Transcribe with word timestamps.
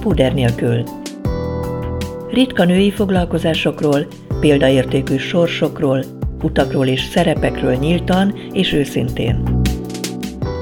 púder 0.00 0.34
nélkül. 0.34 0.82
Ritka 2.30 2.64
női 2.64 2.90
foglalkozásokról, 2.90 4.06
példaértékű 4.40 5.16
sorsokról, 5.16 6.04
utakról 6.42 6.86
és 6.86 7.04
szerepekről 7.04 7.74
nyíltan 7.74 8.34
és 8.52 8.72
őszintén. 8.72 9.60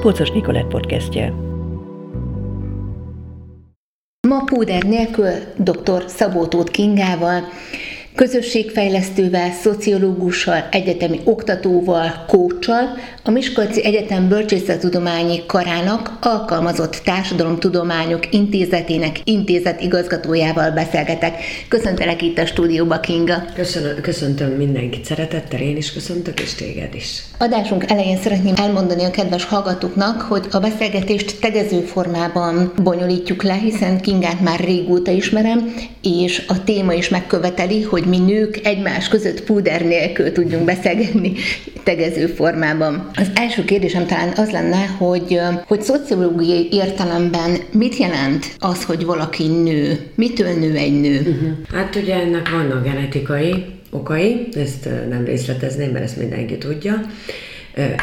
Pocos 0.00 0.30
Nikolett 0.30 0.68
podcastje. 0.68 1.34
Ma 4.28 4.44
púder 4.44 4.82
nélkül 4.82 5.32
dr. 5.56 6.04
Szabó 6.06 6.46
Tóth 6.46 6.70
Kingával 6.70 7.42
közösségfejlesztővel, 8.18 9.50
szociológussal, 9.52 10.68
egyetemi 10.70 11.20
oktatóval, 11.24 12.24
kócsal, 12.26 12.96
a 13.22 13.30
Miskolci 13.30 13.84
Egyetem 13.84 14.28
Bölcsészettudományi 14.28 15.46
Karának 15.46 16.18
alkalmazott 16.20 17.00
társadalomtudományok 17.04 18.34
intézetének 18.34 19.20
intézet 19.24 19.80
igazgatójával 19.80 20.70
beszélgetek. 20.70 21.36
Köszöntelek 21.68 22.22
itt 22.22 22.38
a 22.38 22.46
stúdióba, 22.46 23.00
Kinga. 23.00 23.44
Köszönöm, 23.54 24.00
köszöntöm 24.00 24.50
mindenkit 24.50 25.04
szeretettel, 25.04 25.60
én 25.60 25.76
is 25.76 25.92
köszöntök, 25.92 26.40
és 26.40 26.54
téged 26.54 26.94
is. 26.94 27.22
Adásunk 27.38 27.90
elején 27.90 28.18
szeretném 28.18 28.54
elmondani 28.56 29.04
a 29.04 29.10
kedves 29.10 29.44
hallgatóknak, 29.44 30.20
hogy 30.20 30.46
a 30.50 30.58
beszélgetést 30.58 31.40
tegező 31.40 31.80
formában 31.80 32.72
bonyolítjuk 32.82 33.42
le, 33.42 33.54
hiszen 33.54 34.00
Kingát 34.00 34.40
már 34.40 34.60
régóta 34.60 35.10
ismerem, 35.10 35.74
és 36.02 36.44
a 36.48 36.64
téma 36.64 36.92
is 36.92 37.08
megköveteli, 37.08 37.82
hogy 37.82 38.06
mi 38.08 38.18
nők 38.18 38.60
egymás 38.66 39.08
között 39.08 39.42
púder 39.44 39.84
nélkül 39.84 40.32
tudjunk 40.32 40.64
beszélgetni 40.64 41.32
tegező 41.82 42.26
formában. 42.26 43.10
Az 43.14 43.30
első 43.34 43.64
kérdésem 43.64 44.06
talán 44.06 44.32
az 44.36 44.50
lenne, 44.50 44.86
hogy, 44.86 45.40
hogy 45.66 45.82
szociológiai 45.82 46.68
értelemben 46.70 47.56
mit 47.72 47.96
jelent 47.96 48.46
az, 48.58 48.84
hogy 48.84 49.04
valaki 49.04 49.46
nő? 49.46 49.98
Mitől 50.14 50.52
nő 50.52 50.76
egy 50.76 51.00
nő? 51.00 51.18
Uh-huh. 51.18 51.50
Hát 51.72 51.96
ugye 51.96 52.14
ennek 52.14 52.50
vannak 52.50 52.84
genetikai 52.84 53.64
okai, 53.90 54.48
ezt 54.52 54.88
nem 55.08 55.24
részletezném, 55.24 55.90
mert 55.90 56.04
ezt 56.04 56.16
mindenki 56.16 56.58
tudja 56.58 57.00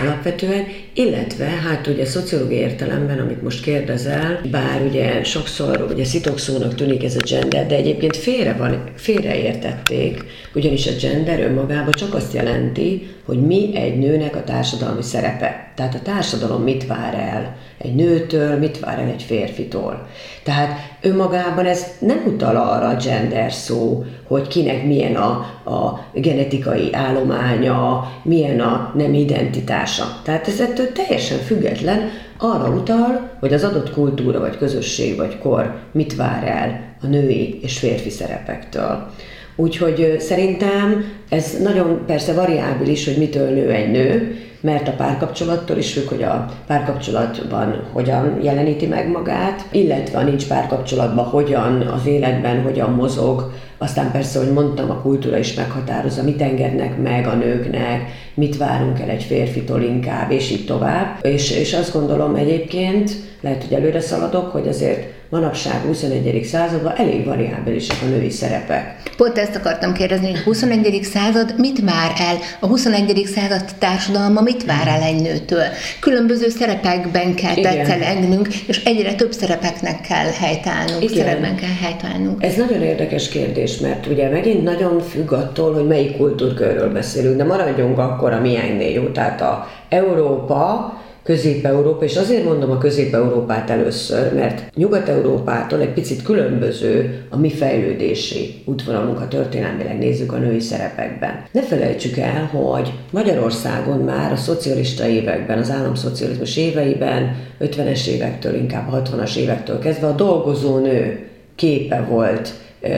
alapvetően, 0.02 0.66
illetve 0.94 1.46
hát 1.46 1.88
ugye 1.88 2.06
szociológiai 2.06 2.60
értelemben, 2.60 3.20
amit 3.20 3.42
most 3.42 3.64
kérdezel, 3.64 4.42
bár 4.52 4.82
ugye 4.82 5.24
sokszor 5.24 5.88
ugye 5.92 6.04
szitokszónak 6.04 6.76
tűnik 6.76 7.04
ez 7.04 7.16
a 7.16 7.24
gender, 7.30 7.68
de 7.68 7.76
egyébként 7.76 8.18
félre 8.18 8.54
van, 8.54 8.84
félreértették, 8.96 10.24
ugyanis 10.54 10.88
a 10.88 10.92
gender 11.02 11.40
önmagában 11.40 11.92
csak 11.92 12.14
azt 12.14 12.34
jelenti, 12.34 13.08
hogy 13.26 13.42
mi 13.42 13.76
egy 13.76 13.98
nőnek 13.98 14.36
a 14.36 14.44
társadalmi 14.44 15.04
szerepe. 15.04 15.72
Tehát 15.76 15.96
a 15.96 16.02
társadalom 16.02 16.64
mit 16.64 16.88
vár 16.88 17.14
el 17.14 17.58
egy 17.78 17.96
nőtől, 17.96 18.58
mit 18.58 18.80
vár 18.80 19.00
el 19.00 19.08
egy 19.08 19.24
férfitól. 19.24 20.08
Tehát 20.44 20.80
önmagában 21.02 21.66
ez 21.66 21.86
nem 22.00 22.24
utal 22.28 22.56
arra 22.56 22.88
a 22.88 22.98
gender 23.06 23.52
szó, 23.52 24.04
hogy 24.28 24.48
kinek 24.48 24.86
milyen 24.86 25.16
a, 25.16 25.30
a 25.66 26.06
genetikai 26.14 26.90
állománya, 26.94 28.12
milyen 28.24 28.60
a 28.60 28.92
nem 28.96 29.14
identitása. 29.14 30.22
Tehát 30.24 30.48
ez 30.48 30.60
ettől 30.60 30.92
teljesen 30.92 31.38
független, 31.38 32.10
arra 32.38 32.70
utal, 32.70 33.30
hogy 33.40 33.54
az 33.54 33.64
adott 33.64 33.92
kultúra, 33.94 34.40
vagy 34.40 34.58
közösség, 34.58 35.16
vagy 35.16 35.38
kor 35.40 35.76
mit 35.92 36.16
vár 36.16 36.48
el 36.48 36.96
a 37.02 37.08
női 37.08 37.60
és 37.62 37.78
férfi 37.78 38.10
szerepektől. 38.10 39.12
Úgyhogy 39.56 40.16
szerintem 40.20 41.14
ez 41.30 41.58
nagyon 41.62 42.04
persze 42.06 42.34
variábilis, 42.34 43.06
hogy 43.06 43.18
mitől 43.18 43.50
nő 43.50 43.70
egy 43.70 43.92
nő, 43.92 44.36
mert 44.66 44.88
a 44.88 44.92
párkapcsolattól 44.92 45.78
is 45.78 45.94
függ, 45.94 46.08
hogy 46.08 46.24
a 46.24 46.46
párkapcsolatban 46.68 47.84
hogyan 47.92 48.40
jeleníti 48.44 48.86
meg 48.86 49.10
magát, 49.12 49.66
illetve 49.72 50.18
a 50.18 50.24
nincs 50.24 50.48
párkapcsolatban 50.48 51.26
hogyan 51.26 51.82
az 51.82 52.06
életben, 52.06 52.62
hogyan 52.62 52.92
mozog, 52.92 53.52
aztán 53.78 54.12
persze, 54.12 54.40
hogy 54.40 54.52
mondtam, 54.52 54.90
a 54.90 55.02
kultúra 55.02 55.38
is 55.38 55.54
meghatározza, 55.54 56.24
mit 56.24 56.42
engednek 56.42 57.02
meg 57.02 57.28
a 57.28 57.36
nőknek, 57.36 58.12
mit 58.34 58.58
várunk 58.58 59.00
el 59.00 59.10
egy 59.10 59.24
férfitól 59.24 59.82
inkább, 59.82 60.32
és 60.32 60.52
így 60.52 60.66
tovább. 60.66 61.18
És, 61.22 61.52
és 61.52 61.74
azt 61.74 61.94
gondolom 61.94 62.36
egyébként, 62.36 63.12
lehet, 63.46 63.64
hogy 63.64 63.74
előre 63.74 64.02
szaladok, 64.02 64.52
hogy 64.52 64.68
azért 64.68 65.14
manapság 65.30 65.82
21. 65.86 66.44
században 66.44 66.94
elég 66.96 67.26
variábilisek 67.26 67.98
a 68.02 68.06
női 68.06 68.30
szerepek. 68.30 68.96
Pont 69.18 69.38
ezt 69.38 69.56
akartam 69.56 69.94
kérdezni, 69.94 70.32
hogy 70.32 70.40
21. 70.40 71.04
század 71.04 71.54
mit 71.58 71.80
vár 71.84 72.12
el? 72.18 72.38
A 72.60 72.68
21. 72.68 73.26
század 73.26 73.64
társadalma 73.80 74.42
mit 74.42 74.66
vár 74.66 74.88
el 74.88 75.02
egy 75.02 75.22
nőtől? 75.22 75.64
Különböző 76.00 76.50
szerepekben 76.50 77.36
kell 77.36 77.56
tetszelengnünk, 77.56 78.48
és 78.54 78.84
egyre 78.84 79.14
több 79.14 79.32
szerepeknek 79.32 80.02
kell 80.02 80.32
helytállnunk, 80.40 81.04
Igen. 81.04 81.16
szerepben 81.16 81.56
kell 81.56 81.76
helytállnunk. 81.82 82.44
Ez 82.44 82.56
nagyon 82.56 82.82
érdekes 82.82 83.30
kérdés, 83.30 83.78
mert 83.78 84.06
ugye 84.06 84.30
megint 84.30 84.64
nagyon 84.64 85.00
függ 85.00 85.32
attól, 85.32 85.74
hogy 85.74 85.88
melyik 85.88 86.18
kultúrkörről 86.18 86.92
beszélünk, 86.92 87.38
de 87.38 87.44
maradjunk 87.44 87.98
akkor 87.98 88.34
a 88.34 88.40
miénknél 88.40 88.92
jó, 88.92 89.04
tehát 89.04 89.42
a 89.42 89.68
Európa, 89.90 90.94
Közép-Európa, 91.26 92.04
és 92.04 92.16
azért 92.16 92.44
mondom 92.44 92.72
a 92.72 92.78
Közép-Európát 92.78 93.70
először, 93.70 94.34
mert 94.34 94.76
Nyugat-Európától 94.76 95.80
egy 95.80 95.94
picit 95.94 96.22
különböző 96.22 97.24
a 97.30 97.38
mi 97.38 97.50
fejlődési 97.50 98.62
útvonalunk, 98.66 99.18
ha 99.18 99.28
történelmileg 99.28 99.98
nézzük 99.98 100.34
a 100.34 100.38
női 100.38 100.60
szerepekben. 100.60 101.44
Ne 101.52 101.62
felejtsük 101.62 102.18
el, 102.18 102.50
hogy 102.52 102.92
Magyarországon 103.12 104.00
már 104.00 104.32
a 104.32 104.36
szocialista 104.36 105.06
években, 105.06 105.58
az 105.58 105.72
államszocializmus 105.72 106.58
éveiben, 106.58 107.36
50-es 107.62 108.08
évektől, 108.08 108.54
inkább 108.54 108.90
60-as 108.94 109.36
évektől 109.36 109.80
kezdve 109.80 110.08
a 110.08 110.16
dolgozó 110.16 110.78
nő 110.78 111.28
képe 111.56 112.06
volt 112.10 112.54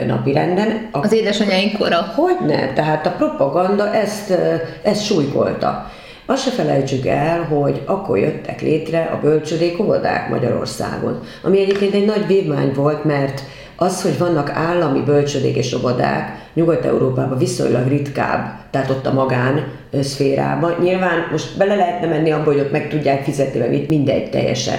napirenden. 0.06 0.88
Az 0.92 1.12
édesanyáink 1.12 1.78
kora. 1.78 1.96
Hogyne, 1.96 2.72
tehát 2.72 3.06
a 3.06 3.10
propaganda 3.10 3.94
ezt, 3.94 4.38
ezt 4.82 5.04
súlykolta. 5.04 5.90
Azt 6.30 6.42
se 6.42 6.50
felejtsük 6.50 7.06
el, 7.06 7.42
hogy 7.42 7.82
akkor 7.84 8.18
jöttek 8.18 8.62
létre 8.62 9.02
a 9.12 9.20
bölcsödék 9.22 9.80
óvodák 9.80 10.28
Magyarországon, 10.28 11.20
ami 11.42 11.60
egyébként 11.60 11.94
egy 11.94 12.04
nagy 12.04 12.26
vívmány 12.26 12.72
volt, 12.74 13.04
mert 13.04 13.42
az, 13.76 14.02
hogy 14.02 14.18
vannak 14.18 14.50
állami 14.50 15.00
bölcsödék 15.00 15.56
és 15.56 15.74
óvodák, 15.74 16.48
Nyugat-Európában 16.54 17.38
viszonylag 17.38 17.88
ritkább, 17.88 18.60
tehát 18.70 18.90
ott 18.90 19.06
a 19.06 19.12
magán 19.12 19.64
szférában. 20.02 20.74
Nyilván 20.82 21.28
most 21.30 21.56
bele 21.58 21.74
lehetne 21.74 22.06
menni 22.06 22.30
abba, 22.30 22.52
hogy 22.52 22.60
ott 22.60 22.72
meg 22.72 22.88
tudják 22.88 23.24
fizetni, 23.24 23.58
mert 23.58 23.88
mindegy 23.88 24.30
teljesen. 24.30 24.78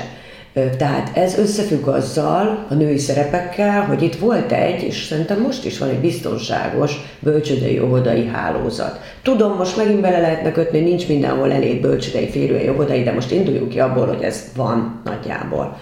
Tehát 0.77 1.17
ez 1.17 1.37
összefügg 1.37 1.87
azzal, 1.87 2.65
a 2.69 2.73
női 2.73 2.97
szerepekkel, 2.97 3.81
hogy 3.81 4.01
itt 4.01 4.15
volt 4.15 4.51
egy, 4.51 4.83
és 4.83 5.05
szerintem 5.05 5.41
most 5.41 5.65
is 5.65 5.77
van 5.77 5.89
egy 5.89 5.99
biztonságos 5.99 6.95
bölcsödei 7.19 7.79
óvodai 7.79 8.27
hálózat. 8.27 8.99
Tudom, 9.23 9.55
most 9.55 9.77
megint 9.77 10.01
bele 10.01 10.19
lehetne 10.19 10.51
kötni, 10.51 10.79
nincs 10.79 11.07
mindenhol 11.07 11.51
elég 11.51 11.81
bölcsödei 11.81 12.29
férői 12.29 12.69
óvodai, 12.69 13.03
de 13.03 13.11
most 13.11 13.31
induljunk 13.31 13.69
ki 13.69 13.79
abból, 13.79 14.07
hogy 14.07 14.21
ez 14.21 14.43
van 14.55 15.01
nagyjából. 15.03 15.77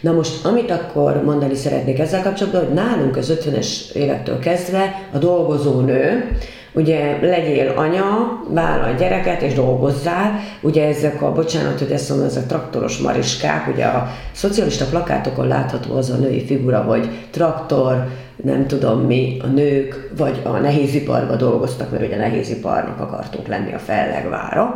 Na 0.00 0.12
most, 0.12 0.44
amit 0.44 0.70
akkor 0.70 1.22
mondani 1.24 1.54
szeretnék 1.54 1.98
ezzel 1.98 2.22
kapcsolatban, 2.22 2.64
hogy 2.64 2.74
nálunk 2.74 3.16
az 3.16 3.32
50-es 3.40 3.92
évektől 3.92 4.38
kezdve 4.38 5.08
a 5.12 5.18
dolgozó 5.18 5.80
nő, 5.80 6.36
ugye 6.72 7.18
legyél 7.20 7.72
anya, 7.76 8.42
vállal 8.48 8.94
gyereket 8.94 9.42
és 9.42 9.54
dolgozzál, 9.54 10.40
ugye 10.60 10.86
ezek 10.86 11.22
a, 11.22 11.32
bocsánat, 11.32 11.78
hogy 11.78 11.90
ezt 11.90 12.08
mondom, 12.08 12.26
ezek 12.26 12.46
traktoros 12.46 12.98
mariskák, 12.98 13.68
ugye 13.72 13.84
a 13.84 14.10
szocialista 14.32 14.84
plakátokon 14.84 15.46
látható 15.46 15.96
az 15.96 16.10
a 16.10 16.16
női 16.16 16.44
figura, 16.44 16.82
hogy 16.82 17.08
traktor, 17.30 18.06
nem 18.44 18.66
tudom 18.66 19.00
mi, 19.00 19.36
a 19.42 19.46
nők, 19.46 20.10
vagy 20.16 20.40
a 20.42 20.48
nehéziparban 20.48 21.38
dolgoztak, 21.38 21.90
mert 21.90 22.06
ugye 22.06 22.14
a 22.14 22.18
nehéziparnak 22.18 23.00
akartunk 23.00 23.46
lenni 23.46 23.74
a 23.74 23.78
fellegvára, 23.78 24.74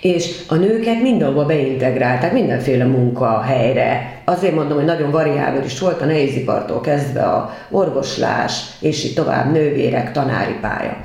és 0.00 0.42
a 0.48 0.54
nőket 0.54 1.02
mindenhova 1.02 1.44
beintegrálták, 1.44 2.32
mindenféle 2.32 2.84
munkahelyre. 2.84 4.22
Azért 4.24 4.54
mondom, 4.54 4.76
hogy 4.76 4.86
nagyon 4.86 5.10
variábilis 5.10 5.78
volt 5.78 6.00
a 6.00 6.04
nehézipartól 6.04 6.80
kezdve 6.80 7.22
a 7.22 7.50
orvoslás, 7.70 8.62
és 8.80 9.04
így 9.04 9.14
tovább 9.14 9.52
nővérek, 9.52 10.12
tanári 10.12 10.56
pálya. 10.60 10.96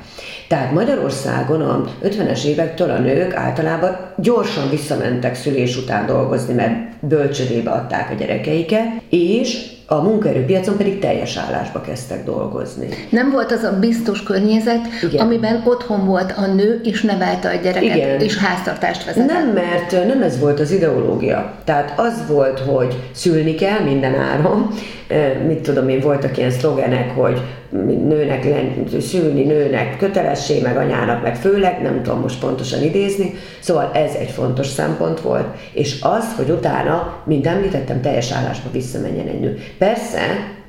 Tehát 0.48 0.72
Magyarországon 0.72 1.60
a 1.60 1.84
50-es 2.02 2.44
évektől 2.44 2.90
a 2.90 2.98
nők 2.98 3.34
általában 3.34 3.96
gyorsan 4.16 4.70
visszamentek 4.70 5.34
szülés 5.34 5.76
után 5.76 6.06
dolgozni, 6.06 6.54
mert 6.54 6.72
bölcsödébe 7.00 7.70
adták 7.70 8.10
a 8.10 8.14
gyerekeiket, 8.14 8.86
és 9.08 9.76
a 9.86 10.02
munkaerőpiacon 10.02 10.76
pedig 10.76 10.98
teljes 10.98 11.36
állásba 11.36 11.80
kezdtek 11.80 12.24
dolgozni. 12.24 12.88
Nem 13.10 13.30
volt 13.30 13.52
az 13.52 13.62
a 13.62 13.78
biztos 13.78 14.22
környezet, 14.22 14.80
Igen. 15.02 15.26
amiben 15.26 15.62
otthon 15.64 16.06
volt 16.06 16.34
a 16.36 16.46
nő, 16.46 16.80
és 16.84 17.02
nevelte 17.02 17.48
a 17.48 17.54
gyereket, 17.62 17.96
Igen. 17.96 18.20
és 18.20 18.36
háztartást 18.36 19.04
vezetett. 19.04 19.26
Nem, 19.26 19.48
mert 19.48 20.06
nem 20.06 20.22
ez 20.22 20.38
volt 20.38 20.60
az 20.60 20.70
ideológia. 20.70 21.52
Tehát 21.64 21.98
az 21.98 22.26
volt, 22.28 22.58
hogy 22.58 22.96
szülni 23.12 23.54
kell 23.54 23.80
minden 23.80 24.14
áron. 24.14 24.70
Mit 25.46 25.60
tudom 25.60 25.88
én, 25.88 26.00
voltak 26.00 26.36
ilyen 26.36 26.50
szlogenek, 26.50 27.10
hogy 27.10 27.40
nőnek 28.08 28.46
szülni 29.00 29.44
nőnek 29.44 29.96
kötelessé, 29.96 30.60
meg 30.60 30.76
anyának, 30.76 31.22
meg 31.22 31.36
főleg, 31.36 31.82
nem 31.82 32.02
tudom 32.02 32.20
most 32.20 32.40
pontosan 32.40 32.82
idézni. 32.82 33.34
Szóval 33.60 33.90
ez 33.94 34.14
egy 34.14 34.30
fontos 34.30 34.66
szempont 34.66 35.20
volt. 35.20 35.46
És 35.72 36.00
az, 36.02 36.34
hogy 36.36 36.50
utána, 36.50 37.22
mint 37.24 37.46
említettem, 37.46 38.00
teljes 38.00 38.32
állásba 38.32 38.70
visszamenjen 38.72 39.26
egy 39.26 39.40
nő. 39.40 39.58
Persze, 39.78 40.20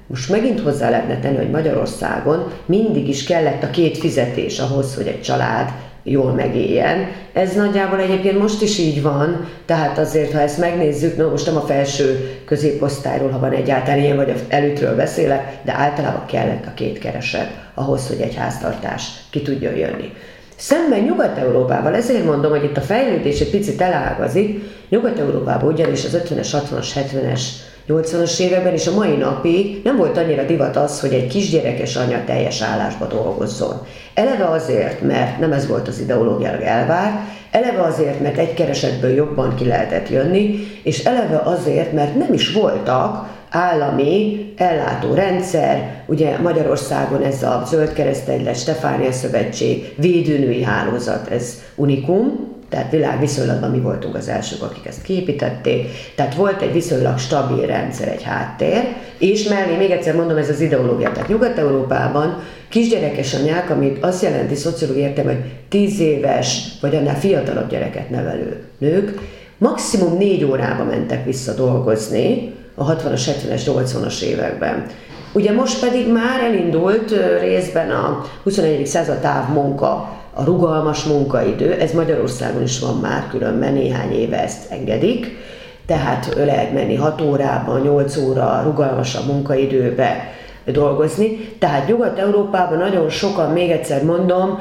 Most 0.08 0.30
megint 0.30 0.60
hozzá 0.60 0.90
lehetne 0.90 1.20
tenni, 1.20 1.38
hogy 1.38 1.50
Magyarországon 1.50 2.52
mindig 2.66 3.08
is 3.08 3.24
kellett 3.24 3.64
a 3.64 3.70
két 3.70 3.98
fizetés 3.98 4.60
ahhoz, 4.60 4.96
hogy 4.96 5.08
egy 5.08 5.22
család 5.22 5.72
jól 6.04 6.32
megéljen. 6.32 7.08
Ez 7.34 7.56
nagyjából 7.56 8.00
egyébként 8.00 8.40
most 8.40 8.62
is 8.62 8.78
így 8.78 9.02
van, 9.02 9.48
tehát 9.66 9.98
azért, 9.98 10.32
ha 10.32 10.40
ezt 10.40 10.58
megnézzük, 10.58 11.18
no, 11.18 11.30
most 11.30 11.46
nem 11.46 11.56
a 11.56 11.62
felső 11.62 12.38
középosztályról, 12.46 13.30
ha 13.30 13.40
van 13.40 13.52
egyáltalán 13.52 14.00
ilyen, 14.00 14.16
vagy 14.16 14.44
előttről 14.48 14.96
beszélek, 14.96 15.58
de 15.64 15.74
általában 15.74 16.26
kellett 16.26 16.66
a 16.66 16.74
két 16.74 17.00
kereset 17.00 17.50
ahhoz, 17.74 18.08
hogy 18.08 18.20
egy 18.22 18.36
háztartás 18.36 19.04
ki 19.30 19.42
tudjon 19.42 19.76
jönni. 19.76 20.14
Szemben 20.56 21.00
Nyugat-Európával, 21.00 21.96
ezért 21.96 22.26
mondom, 22.26 22.52
hogy 22.52 22.64
itt 22.64 22.78
a 22.78 22.82
fejlődés 22.82 23.40
egy 23.40 23.50
picit 23.50 23.82
elágazik, 23.82 24.64
Nyugat-Európában 24.90 25.74
ugyanis 25.74 26.06
az 26.06 26.22
50-es, 26.24 26.48
60-as, 26.52 26.88
70-es 26.96 27.42
80-as 27.90 28.40
években 28.40 28.74
és 28.74 28.88
a 28.88 28.94
mai 28.94 29.16
napig 29.16 29.82
nem 29.84 29.98
volt 29.98 30.18
annyira 30.18 30.44
divat 30.44 30.76
az, 30.76 31.00
hogy 31.00 31.14
egy 31.14 31.28
kisgyerekes 31.28 31.96
anya 31.96 32.24
teljes 32.26 32.62
állásba 32.62 33.06
dolgozzon. 33.06 33.86
Eleve 34.14 34.46
azért, 34.46 35.02
mert 35.02 35.40
nem 35.40 35.52
ez 35.52 35.68
volt 35.68 35.88
az 35.88 36.00
ideológiára 36.00 36.64
elvár, 36.64 37.20
eleve 37.52 37.82
azért, 37.82 38.20
mert 38.20 38.38
egy 38.38 38.54
keresetből 38.54 39.12
jobban 39.12 39.56
ki 39.56 39.66
lehetett 39.66 40.10
jönni, 40.10 40.68
és 40.84 41.04
eleve 41.06 41.42
azért, 41.44 41.94
mert 41.94 42.16
nem 42.16 42.34
is 42.34 42.52
voltak 42.52 43.38
állami 43.50 44.46
ellátó 44.58 45.14
rendszer, 45.14 46.04
ugye 46.06 46.38
Magyarországon 46.38 47.24
ez 47.24 47.44
a 47.44 47.64
Zöld 47.66 47.94
Keresztegylet, 47.94 48.60
Stefánia 48.60 49.12
Szövetség, 49.12 49.94
védőnői 49.98 50.64
hálózat, 50.64 51.28
ez 51.28 51.62
unikum, 51.76 52.58
tehát 52.70 52.92
világviszonylatban 52.92 53.72
mi 53.72 53.80
voltunk 53.80 54.16
az 54.16 54.28
elsők, 54.28 54.62
akik 54.62 54.86
ezt 54.86 55.02
kiépítették, 55.02 55.88
tehát 56.16 56.36
volt 56.36 56.62
egy 56.62 56.74
viszonylag 56.74 57.18
stabil 57.18 57.66
rendszer, 57.66 58.08
egy 58.08 58.24
háttér, 58.24 58.84
és 59.18 59.48
mellé, 59.48 59.76
még 59.76 59.92
egyszer 59.92 60.16
mondom, 60.16 60.38
ez 60.38 60.50
az 60.50 60.62
ideológia, 60.62 61.12
tehát 61.12 61.30
Nyugat-Európában 61.30 62.44
kisgyerekes 62.70 63.34
anyák, 63.34 63.70
amit 63.70 64.04
azt 64.04 64.24
jelenti 64.24 64.56
szociológiai 64.56 65.08
értem, 65.08 65.26
hogy 65.26 65.44
10 65.70 66.00
éves 66.00 66.62
vagy 66.82 66.96
annál 66.96 67.20
fiatalabb 67.20 67.70
gyereket 67.70 68.10
nevelő 68.10 68.64
nők, 68.78 69.20
maximum 69.58 70.18
négy 70.18 70.44
órába 70.44 70.84
mentek 70.84 71.26
vissza 71.26 71.54
dolgozni 71.54 72.54
a 72.76 72.96
60-as, 72.96 73.22
70-es, 73.26 73.62
80-as 73.66 74.22
években. 74.22 74.86
Ugye 75.34 75.52
most 75.52 75.80
pedig 75.80 76.12
már 76.12 76.42
elindult 76.42 77.14
részben 77.40 77.90
a 77.90 78.26
21. 78.44 78.86
század 78.86 79.18
távmunka 79.18 80.19
a 80.40 80.44
rugalmas 80.44 81.04
munkaidő, 81.04 81.74
ez 81.74 81.94
Magyarországon 81.94 82.62
is 82.62 82.80
van 82.80 82.98
már, 82.98 83.28
különben 83.30 83.74
néhány 83.74 84.12
éve 84.12 84.44
ezt 84.44 84.72
engedik, 84.72 85.38
tehát 85.86 86.34
lehet 86.36 86.74
menni 86.74 86.96
6 86.96 87.22
órában, 87.22 87.82
8 87.82 88.18
óra 88.18 88.62
rugalmasabb 88.64 89.26
munkaidőbe 89.28 90.34
dolgozni. 90.66 91.56
Tehát 91.60 91.88
Nyugat-Európában 91.88 92.78
nagyon 92.78 93.10
sokan, 93.10 93.52
még 93.52 93.70
egyszer 93.70 94.04
mondom, 94.04 94.60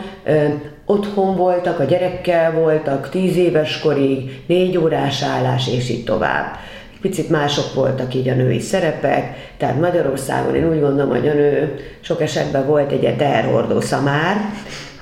otthon 0.86 1.36
voltak, 1.36 1.78
a 1.80 1.84
gyerekkel 1.84 2.52
voltak, 2.52 3.08
10 3.08 3.36
éves 3.36 3.80
korig, 3.80 4.42
4 4.46 4.78
órás 4.78 5.22
állás, 5.22 5.68
és 5.68 5.90
így 5.90 6.04
tovább. 6.04 6.56
Picit 7.00 7.30
mások 7.30 7.74
voltak 7.74 8.14
így 8.14 8.28
a 8.28 8.34
női 8.34 8.60
szerepek, 8.60 9.52
tehát 9.56 9.80
Magyarországon 9.80 10.54
én 10.54 10.68
úgy 10.68 10.80
gondolom, 10.80 11.08
hogy 11.08 11.28
a 11.28 11.34
nő 11.34 11.74
sok 12.00 12.20
esetben 12.20 12.66
volt 12.66 12.92
egy 12.92 13.16
terhordó 13.16 13.80
szamár, 13.80 14.36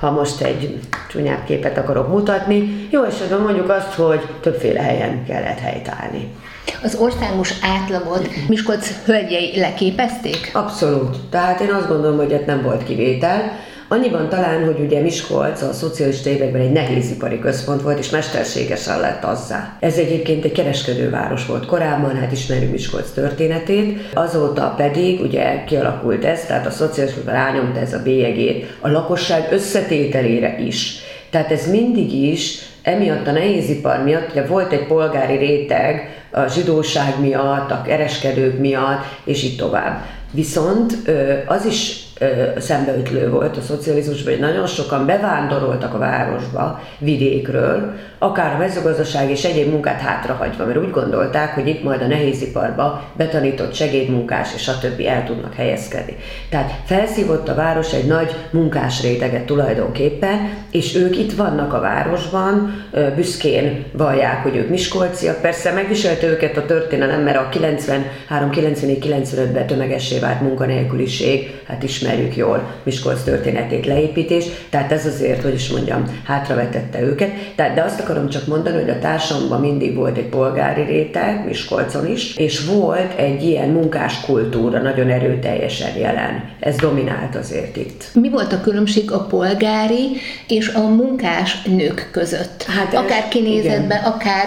ha 0.00 0.10
most 0.10 0.40
egy 0.40 0.80
csúnyább 1.08 1.44
képet 1.44 1.78
akarok 1.78 2.08
mutatni. 2.08 2.88
Jó 2.90 3.02
esetben 3.02 3.40
mondjuk 3.40 3.70
azt, 3.70 3.94
hogy 3.94 4.20
többféle 4.40 4.80
helyen 4.80 5.24
kellett 5.24 5.58
helytállni. 5.58 6.32
Az 6.82 6.94
országos 6.94 7.52
átlagot 7.62 8.28
Miskolc 8.48 9.04
hölgyei 9.04 9.60
leképezték? 9.60 10.50
Abszolút. 10.52 11.16
Tehát 11.30 11.60
én 11.60 11.70
azt 11.70 11.88
gondolom, 11.88 12.16
hogy 12.16 12.32
ott 12.32 12.46
nem 12.46 12.62
volt 12.62 12.84
kivétel. 12.84 13.52
Annyiban 13.88 14.28
talán, 14.28 14.64
hogy 14.64 14.80
ugye 14.80 15.00
Miskolc 15.00 15.62
a 15.62 15.72
szocialista 15.72 16.30
években 16.30 16.60
egy 16.60 16.72
nehézipari 16.72 17.38
központ 17.38 17.82
volt, 17.82 17.98
és 17.98 18.10
mesterségesen 18.10 19.00
lett 19.00 19.24
azzá. 19.24 19.76
Ez 19.80 19.96
egyébként 19.96 20.44
egy 20.44 20.52
kereskedőváros 20.52 21.46
volt 21.46 21.66
korábban, 21.66 22.16
hát 22.16 22.32
ismerjük 22.32 22.70
Miskolc 22.70 23.10
történetét. 23.10 24.00
Azóta 24.14 24.74
pedig 24.76 25.20
ugye 25.20 25.64
kialakult 25.64 26.24
ez, 26.24 26.44
tehát 26.44 26.66
a 26.66 26.70
szocialista 26.70 27.30
rányomta 27.30 27.80
ez 27.80 27.92
a 27.92 28.02
bélyegét 28.02 28.76
a 28.80 28.88
lakosság 28.88 29.52
összetételére 29.52 30.58
is. 30.58 30.98
Tehát 31.30 31.50
ez 31.50 31.70
mindig 31.70 32.12
is, 32.12 32.58
emiatt 32.82 33.26
a 33.26 33.32
nehézipar 33.32 34.02
miatt, 34.02 34.30
ugye 34.30 34.46
volt 34.46 34.72
egy 34.72 34.86
polgári 34.86 35.36
réteg 35.36 36.24
a 36.30 36.46
zsidóság 36.46 37.20
miatt, 37.20 37.70
a 37.70 37.82
kereskedők 37.86 38.58
miatt, 38.58 39.04
és 39.24 39.42
így 39.42 39.56
tovább. 39.56 40.04
Viszont 40.30 40.96
az 41.46 41.64
is 41.64 42.04
szembeütlő 42.58 43.30
volt 43.30 43.56
a 43.56 43.60
szocializmusban, 43.60 44.32
hogy 44.32 44.42
nagyon 44.42 44.66
sokan 44.66 45.06
bevándoroltak 45.06 45.94
a 45.94 45.98
városba 45.98 46.82
vidékről, 46.98 47.94
akár 48.18 48.54
a 48.54 48.58
mezőgazdaság 48.58 49.30
és 49.30 49.44
egyéb 49.44 49.70
munkát 49.70 50.00
hátrahagyva, 50.00 50.64
mert 50.64 50.78
úgy 50.78 50.90
gondolták, 50.90 51.54
hogy 51.54 51.68
itt 51.68 51.82
majd 51.82 52.02
a 52.02 52.06
nehéziparba 52.06 53.02
betanított 53.16 53.74
segédmunkás 53.74 54.54
és 54.54 54.68
a 54.68 54.78
többi 54.78 55.08
el 55.08 55.24
tudnak 55.24 55.54
helyezkedni. 55.54 56.16
Tehát 56.50 56.72
felszívott 56.84 57.48
a 57.48 57.54
város 57.54 57.92
egy 57.92 58.06
nagy 58.06 58.34
munkás 58.50 59.02
réteget 59.02 59.44
tulajdonképpen, 59.44 60.50
és 60.70 60.94
ők 60.94 61.18
itt 61.18 61.32
vannak 61.32 61.72
a 61.72 61.80
városban, 61.80 62.84
büszkén 63.14 63.84
vallják, 63.92 64.42
hogy 64.42 64.56
ők 64.56 64.68
miskolciak. 64.68 65.40
Persze 65.40 65.72
megviselte 65.72 66.26
őket 66.26 66.56
a 66.56 66.66
történelem, 66.66 67.22
mert 67.22 67.36
a 67.36 67.48
93-94-95-ben 68.28 69.66
tömegessé 69.66 70.18
vált 70.18 70.40
munkanélküliség, 70.40 71.60
hát 71.66 71.82
ismerjük 72.06 72.36
jól 72.36 72.74
Miskolc 72.82 73.22
történetét, 73.22 73.86
leépítés, 73.86 74.44
tehát 74.70 74.92
ez 74.92 75.06
azért, 75.06 75.42
hogy 75.42 75.54
is 75.54 75.68
mondjam, 75.68 76.04
hátravetette 76.24 77.02
őket. 77.02 77.30
Tehát, 77.54 77.74
de 77.74 77.82
azt 77.82 78.00
akarom 78.00 78.28
csak 78.28 78.46
mondani, 78.46 78.80
hogy 78.80 78.90
a 78.90 78.98
társamban 78.98 79.60
mindig 79.60 79.94
volt 79.94 80.16
egy 80.16 80.28
polgári 80.28 80.82
réteg, 80.82 81.44
Miskolcon 81.46 82.06
is, 82.10 82.36
és 82.36 82.64
volt 82.64 83.18
egy 83.18 83.42
ilyen 83.42 83.68
munkáskultúra 83.68 84.82
nagyon 84.82 85.10
erőteljesen 85.10 85.98
jelen. 85.98 86.44
Ez 86.60 86.76
dominált 86.76 87.36
azért 87.36 87.76
itt. 87.76 88.04
Mi 88.14 88.30
volt 88.30 88.52
a 88.52 88.60
különbség 88.60 89.12
a 89.12 89.18
polgári 89.18 90.10
és 90.48 90.68
a 90.68 90.80
munkás 90.80 91.62
nők 91.62 92.08
között? 92.12 92.62
Hát 92.62 92.94
akár 92.94 93.28
kinézetben, 93.28 93.98
igen. 93.98 94.12
akár 94.12 94.46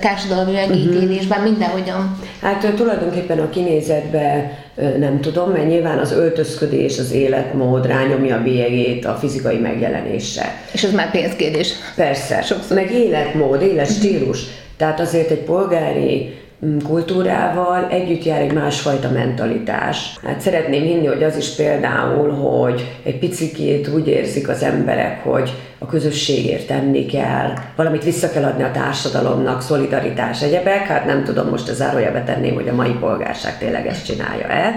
társadalmi 0.00 0.52
megítélésben, 0.52 1.38
uh-huh. 1.38 1.52
mindenhogyan. 1.52 2.18
Hát 2.42 2.72
tulajdonképpen 2.76 3.38
a 3.38 3.48
kinézetben 3.48 4.50
nem 4.98 5.20
tudom, 5.20 5.50
mert 5.50 5.68
nyilván 5.68 5.98
az 5.98 6.12
öltözködés, 6.12 6.98
az 6.98 7.12
életmód 7.12 7.86
rányomja 7.86 8.36
a 8.36 8.42
bélyegét 8.42 9.04
a 9.04 9.14
fizikai 9.14 9.58
megjelenése. 9.58 10.62
És 10.72 10.84
ez 10.84 10.92
már 10.92 11.10
pénzkérdés. 11.10 11.72
Persze. 11.96 12.42
Sokszor. 12.42 12.76
Meg 12.76 12.92
életmód, 12.92 13.62
életstílus. 13.62 14.44
Tehát 14.76 15.00
azért 15.00 15.30
egy 15.30 15.42
polgári 15.42 16.34
mm, 16.66 16.78
kultúrával 16.78 17.88
együtt 17.90 18.24
jár 18.24 18.40
egy 18.40 18.52
másfajta 18.52 19.10
mentalitás. 19.10 20.14
Hát 20.24 20.40
szeretném 20.40 20.82
hinni, 20.82 21.06
hogy 21.06 21.22
az 21.22 21.36
is 21.36 21.48
például, 21.48 22.30
hogy 22.30 22.86
egy 23.02 23.18
picikét 23.18 23.88
úgy 23.88 24.08
érzik 24.08 24.48
az 24.48 24.62
emberek, 24.62 25.22
hogy 25.22 25.52
a 25.78 25.86
közösségért 25.86 26.66
tenni 26.66 27.06
kell, 27.06 27.52
valamit 27.76 28.04
vissza 28.04 28.30
kell 28.30 28.44
adni 28.44 28.62
a 28.62 28.70
társadalomnak, 28.70 29.62
szolidaritás, 29.62 30.42
egyebek. 30.42 30.86
Hát 30.86 31.06
nem 31.06 31.24
tudom, 31.24 31.48
most 31.48 31.68
a 31.68 31.74
zárójelbe 31.74 32.22
tenném, 32.22 32.54
hogy 32.54 32.68
a 32.68 32.74
mai 32.74 32.92
polgárság 32.92 33.58
tényleg 33.58 33.86
ezt 33.86 34.04
csinálja-e. 34.06 34.74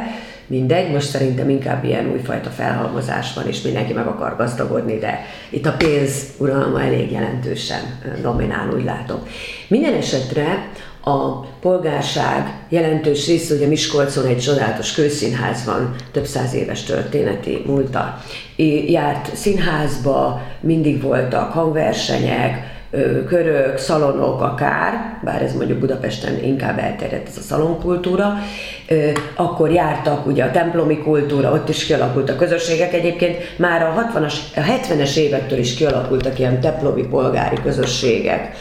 Mindegy, 0.48 0.92
most 0.92 1.10
szerintem 1.10 1.50
inkább 1.50 1.84
ilyen 1.84 2.12
újfajta 2.12 2.50
felhalmozás 2.50 3.34
van, 3.34 3.48
és 3.48 3.62
mindenki 3.62 3.94
meg 3.94 4.08
akar 4.08 4.36
gazdagodni, 4.36 4.98
de 4.98 5.26
itt 5.50 5.66
a 5.66 5.76
pénz 5.78 6.26
uralma 6.38 6.82
elég 6.82 7.12
jelentősen 7.12 7.82
dominál, 8.22 8.70
úgy 8.74 8.84
látom. 8.84 9.20
Minden 9.68 9.94
esetre 9.94 10.70
a 11.04 11.40
polgárság 11.62 12.66
jelentős 12.70 13.28
része, 13.28 13.56
ugye 13.56 13.68
Miskolcon 13.68 14.26
egy 14.26 14.40
csodálatos 14.40 14.94
kőszínház 14.94 15.66
van, 15.66 15.96
több 16.12 16.26
száz 16.26 16.54
éves 16.54 16.84
történeti 16.84 17.62
múlta. 17.66 18.22
Járt 18.88 19.36
színházba, 19.36 20.42
mindig 20.60 21.02
voltak 21.02 21.52
hangversenyek, 21.52 22.81
körök, 23.28 23.78
szalonok 23.78 24.42
akár, 24.42 25.20
bár 25.24 25.42
ez 25.42 25.56
mondjuk 25.56 25.80
Budapesten 25.80 26.44
inkább 26.44 26.80
elterjedt 26.80 27.28
ez 27.28 27.38
a 27.38 27.42
szalonkultúra, 27.42 28.34
akkor 29.36 29.72
jártak 29.72 30.26
ugye 30.26 30.44
a 30.44 30.52
templomi 30.52 30.98
kultúra, 30.98 31.52
ott 31.52 31.70
is 31.70 31.86
kialakult 31.86 32.30
a 32.30 32.36
közösségek. 32.36 32.94
Egyébként 32.94 33.38
már 33.58 33.84
a 33.84 34.12
60-as, 34.14 34.34
a 34.56 34.60
70-es 34.60 35.16
évektől 35.16 35.60
is 35.60 35.74
kialakultak 35.74 36.40
ilyen 36.40 36.60
templomi 36.60 37.08
polgári 37.08 37.58
közösségek, 37.64 38.56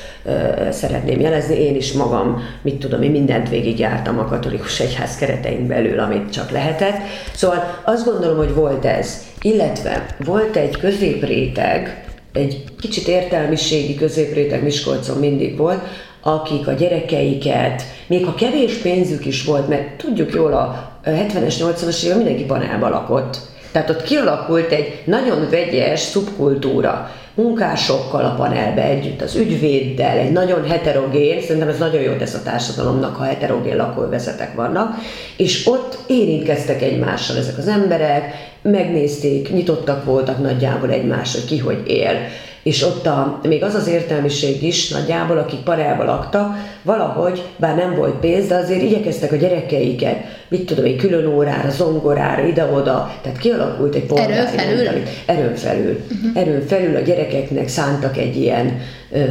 szeretném 0.71 1.21
jelezni. 1.21 1.55
Én 1.55 1.77
is 1.77 1.93
magam, 1.93 2.43
mit 2.63 2.79
tudom, 2.79 3.03
én 3.03 3.11
mindent 3.11 3.49
végigjártam 3.49 4.19
a 4.19 4.25
katolikus 4.25 4.81
egyház 4.81 5.17
keretein 5.17 5.67
belül, 5.67 5.99
amit 5.99 6.33
csak 6.33 6.51
lehetett. 6.51 6.97
Szóval 7.35 7.81
azt 7.85 8.05
gondolom, 8.05 8.37
hogy 8.37 8.55
volt 8.55 8.85
ez. 8.85 9.25
Illetve 9.41 10.07
volt 10.25 10.57
egy 10.57 10.77
középréteg, 10.77 12.05
egy 12.33 12.65
kicsit 12.81 13.09
értelmiségi 13.09 13.95
középréteg 13.95 14.63
Miskolcon 14.63 15.19
mindig 15.19 15.57
volt, 15.57 15.81
akik 16.23 16.67
a 16.67 16.73
gyerekeiket, 16.73 17.83
még 18.07 18.25
ha 18.25 18.35
kevés 18.35 18.75
pénzük 18.75 19.27
is 19.27 19.45
volt, 19.45 19.69
mert 19.69 19.97
tudjuk 19.97 20.35
jól, 20.35 20.53
a 20.53 20.93
70-es, 21.05 21.55
80-as 21.59 22.05
évek 22.05 22.17
mindenki 22.17 22.45
panelba 22.45 22.89
lakott. 22.89 23.39
Tehát 23.73 23.91
ott 23.91 24.03
kialakult 24.03 24.73
egy 24.73 25.03
nagyon 25.05 25.49
vegyes 25.51 26.01
szubkultúra 26.01 27.11
munkásokkal 27.35 28.25
a 28.25 28.35
panelbe 28.35 28.83
együtt, 28.83 29.23
az 29.23 29.35
ügyvéddel, 29.35 30.19
egy 30.19 30.33
nagyon 30.33 30.65
heterogén, 30.65 31.41
szerintem 31.43 31.69
ez 31.69 31.79
nagyon 31.79 32.03
jó 32.03 32.13
tesz 32.13 32.35
a 32.35 32.43
társadalomnak, 32.43 33.17
ha 33.17 33.25
heterogén 33.25 33.77
lakóvezetek 33.77 34.55
vannak, 34.55 34.95
és 35.37 35.67
ott 35.67 35.99
érintkeztek 36.07 36.83
egymással 36.83 37.37
ezek 37.37 37.59
az 37.59 37.69
emberek, 37.69 38.50
megnézték, 38.63 39.53
nyitottak 39.53 40.05
voltak 40.05 40.39
nagyjából 40.39 40.91
egymásra, 40.91 41.41
hogy 41.41 41.49
ki 41.49 41.59
hogy 41.59 41.83
él 41.87 42.17
és 42.63 42.83
ott 42.83 43.07
a, 43.07 43.41
még 43.43 43.63
az 43.63 43.75
az 43.75 43.89
értelmiség 43.89 44.63
is 44.63 44.89
nagyjából, 44.89 45.39
akik 45.39 45.59
parában 45.59 46.07
laktak, 46.07 46.57
valahogy, 46.83 47.43
bár 47.57 47.77
nem 47.77 47.95
volt 47.95 48.15
pénz, 48.15 48.47
de 48.47 48.55
azért 48.55 48.83
igyekeztek 48.83 49.33
a 49.33 49.37
gyerekeiket, 49.37 50.17
mit 50.49 50.67
tudom 50.67 50.85
egy 50.85 50.97
külön 50.97 51.27
órára, 51.27 51.71
zongorára, 51.71 52.47
ide-oda, 52.47 53.15
tehát 53.23 53.39
kialakult 53.39 53.95
egy 53.95 54.07
polgári 54.07 54.33
Erőn 54.33 54.47
felül? 54.47 55.03
Erőn 55.27 55.55
felül. 55.55 56.01
Uh-huh. 56.11 56.43
Erőn 56.43 56.67
felül 56.67 56.97
a 56.97 57.01
gyerekeknek 57.01 57.69
szántak 57.69 58.17
egy 58.17 58.37
ilyen 58.37 58.81
ö, 59.13 59.25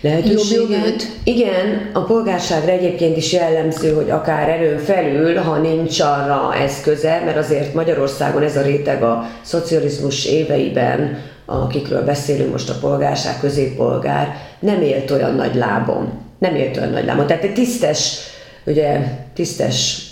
lehetőséget. 0.00 1.02
Igen, 1.24 1.90
a 1.92 2.00
polgárságra 2.04 2.72
egyébként 2.72 3.16
is 3.16 3.32
jellemző, 3.32 3.92
hogy 3.94 4.10
akár 4.10 4.48
erőn 4.48 4.78
felül, 4.78 5.36
ha 5.36 5.56
nincs 5.56 6.00
arra 6.00 6.54
eszköze, 6.54 7.22
mert 7.24 7.36
azért 7.36 7.74
Magyarországon 7.74 8.42
ez 8.42 8.56
a 8.56 8.62
réteg 8.62 9.02
a 9.02 9.26
szocializmus 9.42 10.26
éveiben 10.26 11.18
akikről 11.48 12.04
beszélünk 12.04 12.52
most 12.52 12.68
a 12.68 12.78
polgárság, 12.80 13.40
középpolgár, 13.40 14.36
nem 14.58 14.82
élt 14.82 15.10
olyan 15.10 15.34
nagy 15.34 15.54
lábon. 15.54 16.12
Nem 16.38 16.54
élt 16.54 16.76
olyan 16.76 16.90
nagy 16.90 17.04
lábon. 17.04 17.26
Tehát 17.26 17.44
egy 17.44 17.52
tisztes, 17.52 18.18
ugye, 18.66 19.00
tisztes 19.34 20.06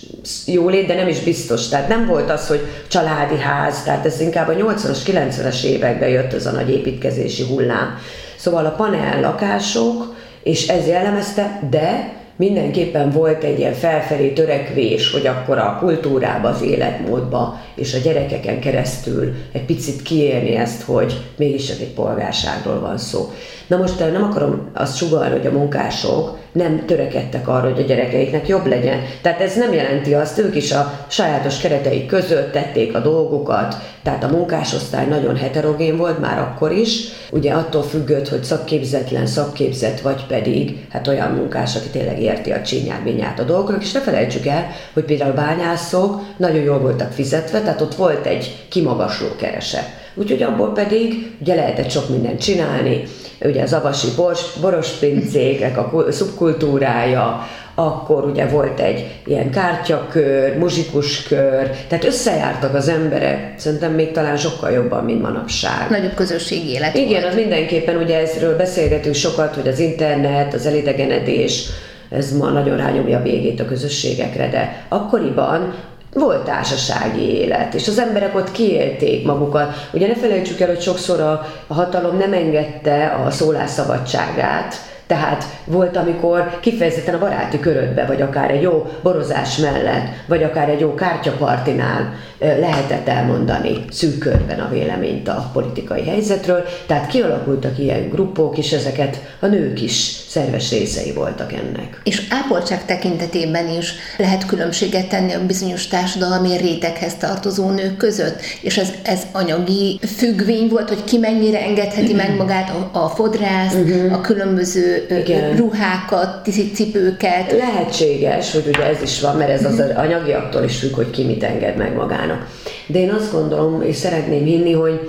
jólét, 0.47 0.87
de 0.87 0.95
nem 0.95 1.09
is 1.09 1.21
biztos. 1.21 1.69
Tehát 1.69 1.89
nem 1.89 2.07
volt 2.07 2.31
az, 2.31 2.47
hogy 2.47 2.61
családi 2.89 3.39
ház, 3.39 3.83
tehát 3.83 4.07
ez 4.07 4.21
inkább 4.21 4.49
a 4.49 4.53
80-as, 4.53 4.99
90-es 5.07 5.65
években 5.65 6.09
jött 6.09 6.33
ez 6.33 6.47
a 6.47 6.51
nagy 6.51 6.71
építkezési 6.71 7.45
hullám. 7.45 7.99
Szóval 8.47 8.67
a 8.67 8.71
panel 8.71 9.21
lakások, 9.21 10.15
és 10.43 10.69
ez 10.69 10.87
jellemezte, 10.87 11.61
de 11.71 12.13
mindenképpen 12.37 13.11
volt 13.11 13.45
egy 13.45 13.59
ilyen 13.59 13.73
felfelé 13.73 14.29
törekvés, 14.29 15.13
hogy 15.13 15.27
akkor 15.27 15.59
a 15.59 15.77
kultúrába, 15.81 16.49
az 16.49 16.63
életmódba 16.63 17.61
és 17.75 17.95
a 17.95 17.99
gyerekeken 17.99 18.61
keresztül 18.61 19.35
egy 19.53 19.65
picit 19.65 20.03
kiérni 20.03 20.55
ezt, 20.55 20.83
hogy 20.83 21.23
mégis 21.37 21.71
egy 21.71 21.93
polgárságról 21.95 22.81
van 22.81 22.99
szó. 22.99 23.31
Na 23.67 23.77
most 23.77 23.99
nem 23.99 24.23
akarom 24.23 24.71
azt 24.75 24.97
sugalni, 24.97 25.37
hogy 25.37 25.47
a 25.47 25.59
munkások 25.59 26.39
nem 26.53 26.85
törekedtek 26.87 27.49
arra, 27.49 27.71
hogy 27.71 27.83
a 27.83 27.87
gyerekeiknek 27.87 28.49
jobb 28.49 28.67
legyen. 28.67 29.01
Tehát 29.23 29.41
ez 29.41 29.57
nem 29.57 29.73
jelenti 29.73 30.15
azt, 30.15 30.39
ők 30.39 30.57
is 30.57 30.73
a 30.73 31.05
sajátos 31.09 31.59
kereteik 31.59 32.07
között 32.07 32.53
tették 32.53 32.95
a 32.95 33.01
dolgukat, 33.01 33.77
tehát 34.03 34.25
a 34.25 34.31
munkásosztály 34.31 35.07
nagyon 35.07 35.37
heterogén 35.37 35.97
volt 35.97 36.21
már 36.21 36.39
akkor 36.39 36.73
is, 36.73 37.16
ugye 37.31 37.53
attól 37.53 37.83
függött, 37.83 38.29
hogy 38.29 38.45
szakképzetlen, 38.45 39.27
szakképzett, 39.27 40.01
vagy 40.01 40.27
pedig 40.27 40.87
hát 40.91 41.09
olyan 41.09 41.31
munkás, 41.31 41.77
aki 41.77 41.89
tényleg 41.89 42.21
érti 42.21 42.53
a 42.53 42.63
csinyát, 42.63 43.41
a 43.41 43.43
dolgoknak, 43.43 43.83
és 43.83 43.93
ne 43.93 44.01
felejtsük 44.01 44.47
el, 44.47 44.67
hogy 44.93 45.05
például 45.05 45.33
bányászok 45.33 46.21
nagyon 46.37 46.63
jól 46.63 46.79
voltak 46.79 47.13
fizetve, 47.13 47.61
tehát 47.61 47.81
ott 47.81 47.95
volt 47.95 48.27
egy 48.27 48.67
kimagasló 48.69 49.27
kereset. 49.37 50.05
Úgyhogy 50.15 50.43
abból 50.43 50.73
pedig 50.73 51.33
ugye 51.41 51.55
lehetett 51.55 51.91
sok 51.91 52.09
mindent 52.09 52.41
csinálni, 52.41 53.03
ugye 53.41 53.63
az 53.63 53.73
avasi 53.73 54.09
bors, 54.17 54.53
borospincékek, 54.61 55.79
a 55.79 56.05
szubkultúrája, 56.13 57.47
akkor 57.79 58.25
ugye 58.25 58.47
volt 58.47 58.81
egy 58.81 59.07
ilyen 59.27 59.51
kártyakör, 59.51 60.59
muzsikuskör, 60.59 61.71
tehát 61.89 62.05
összejártak 62.05 62.75
az 62.75 62.89
emberek, 62.89 63.55
szerintem 63.57 63.93
még 63.93 64.13
talán 64.13 64.37
sokkal 64.37 64.71
jobban, 64.71 65.05
mint 65.05 65.23
manapság. 65.23 65.91
Nagyobb 65.91 66.15
közösségi 66.15 66.71
élet 66.71 66.95
Igen, 66.95 67.21
volt. 67.21 67.25
az 67.25 67.35
mindenképpen, 67.35 67.97
ugye 67.97 68.19
ezről 68.19 68.57
beszélgetünk 68.57 69.15
sokat, 69.15 69.55
hogy 69.55 69.69
az 69.69 69.79
internet, 69.79 70.55
az 70.55 70.67
elidegenedés, 70.67 71.65
ez 72.11 72.37
ma 72.37 72.49
nagyon 72.49 72.77
rányomja 72.77 73.19
a 73.19 73.23
végét 73.23 73.61
a 73.61 73.65
közösségekre, 73.65 74.49
de 74.49 74.85
akkoriban 74.89 75.75
volt 76.13 76.45
társasági 76.45 77.35
élet, 77.35 77.75
és 77.75 77.89
az 77.89 77.99
emberek 77.99 78.37
ott 78.37 78.53
kiélték 78.53 79.27
magukat. 79.27 79.89
Ugye 79.93 80.07
ne 80.07 80.15
felejtsük 80.15 80.61
el, 80.61 80.69
hogy 80.69 80.81
sokszor 80.81 81.21
a, 81.21 81.47
a 81.67 81.75
hatalom 81.75 82.17
nem 82.17 82.33
engedte 82.33 83.23
a 83.27 83.31
szólásszabadságát, 83.31 84.75
tehát 85.07 85.45
volt, 85.65 85.97
amikor 85.97 86.59
kifejezetten 86.61 87.15
a 87.15 87.19
baráti 87.19 87.61
körödbe, 87.61 88.05
vagy 88.07 88.23
akár 88.23 88.51
egy 88.51 88.63
jó 88.63 88.87
borozás 89.03 89.57
mellett, 89.57 90.07
vagy 90.27 90.43
akár 90.43 90.69
egy 90.69 90.81
jó 90.81 90.95
kártyapartinál 90.95 92.15
lehetett 92.39 93.09
elmondani 93.09 93.85
szűk 93.91 94.19
körben 94.19 94.61
a 94.61 94.69
véleményt 94.69 95.29
a 95.29 95.51
politikai 95.53 96.05
helyzetről, 96.05 96.65
tehát 96.87 97.07
kialakultak 97.07 97.79
ilyen 97.79 98.09
gruppok, 98.09 98.59
és 98.59 98.73
ezeket 98.73 99.21
a 99.41 99.47
nők 99.47 99.83
is 99.83 100.17
szerves 100.29 100.71
részei 100.71 101.13
voltak 101.13 101.53
ennek. 101.53 102.01
És 102.05 102.23
ápoltság 102.31 102.85
tekintetében 102.85 103.69
is 103.79 103.95
lehet 104.19 104.47
különbséget 104.47 105.09
tenni 105.09 105.33
a 105.33 105.47
bizonyos 105.47 105.87
társadalmi 105.87 106.57
réteghez 106.57 107.15
tartozó 107.15 107.71
nők 107.71 107.97
között, 107.97 108.41
és 108.61 108.79
ez, 108.79 108.89
ez 109.03 109.23
anyagi 109.33 110.01
függvény 110.17 110.69
volt, 110.69 110.89
hogy 110.89 111.05
ki 111.05 111.19
mennyire 111.19 111.61
engedheti 111.61 112.13
meg 112.13 112.37
magát 112.37 112.71
a, 112.71 112.99
a 112.99 113.09
fodrász, 113.09 113.75
uh-huh. 113.75 114.13
a 114.13 114.21
különböző 114.21 114.96
Igen. 115.11 115.57
ruhákat, 115.57 116.49
cipőket. 116.75 117.53
Lehetséges, 117.53 118.53
hogy 118.53 118.65
ugye 118.67 118.85
ez 118.85 119.03
is 119.03 119.21
van, 119.21 119.37
mert 119.37 119.51
ez 119.51 119.65
az 119.65 119.79
uh-huh. 119.79 119.99
anyagiaktól 119.99 120.65
is 120.65 120.79
függ, 120.79 120.95
hogy 120.95 121.11
ki 121.11 121.25
mit 121.25 121.43
enged 121.43 121.77
meg 121.77 121.95
magának. 121.95 122.47
De 122.87 122.99
én 122.99 123.11
azt 123.11 123.33
gondolom, 123.33 123.83
és 123.83 123.97
szeretném 123.97 124.45
hinni, 124.45 124.73
hogy 124.73 125.01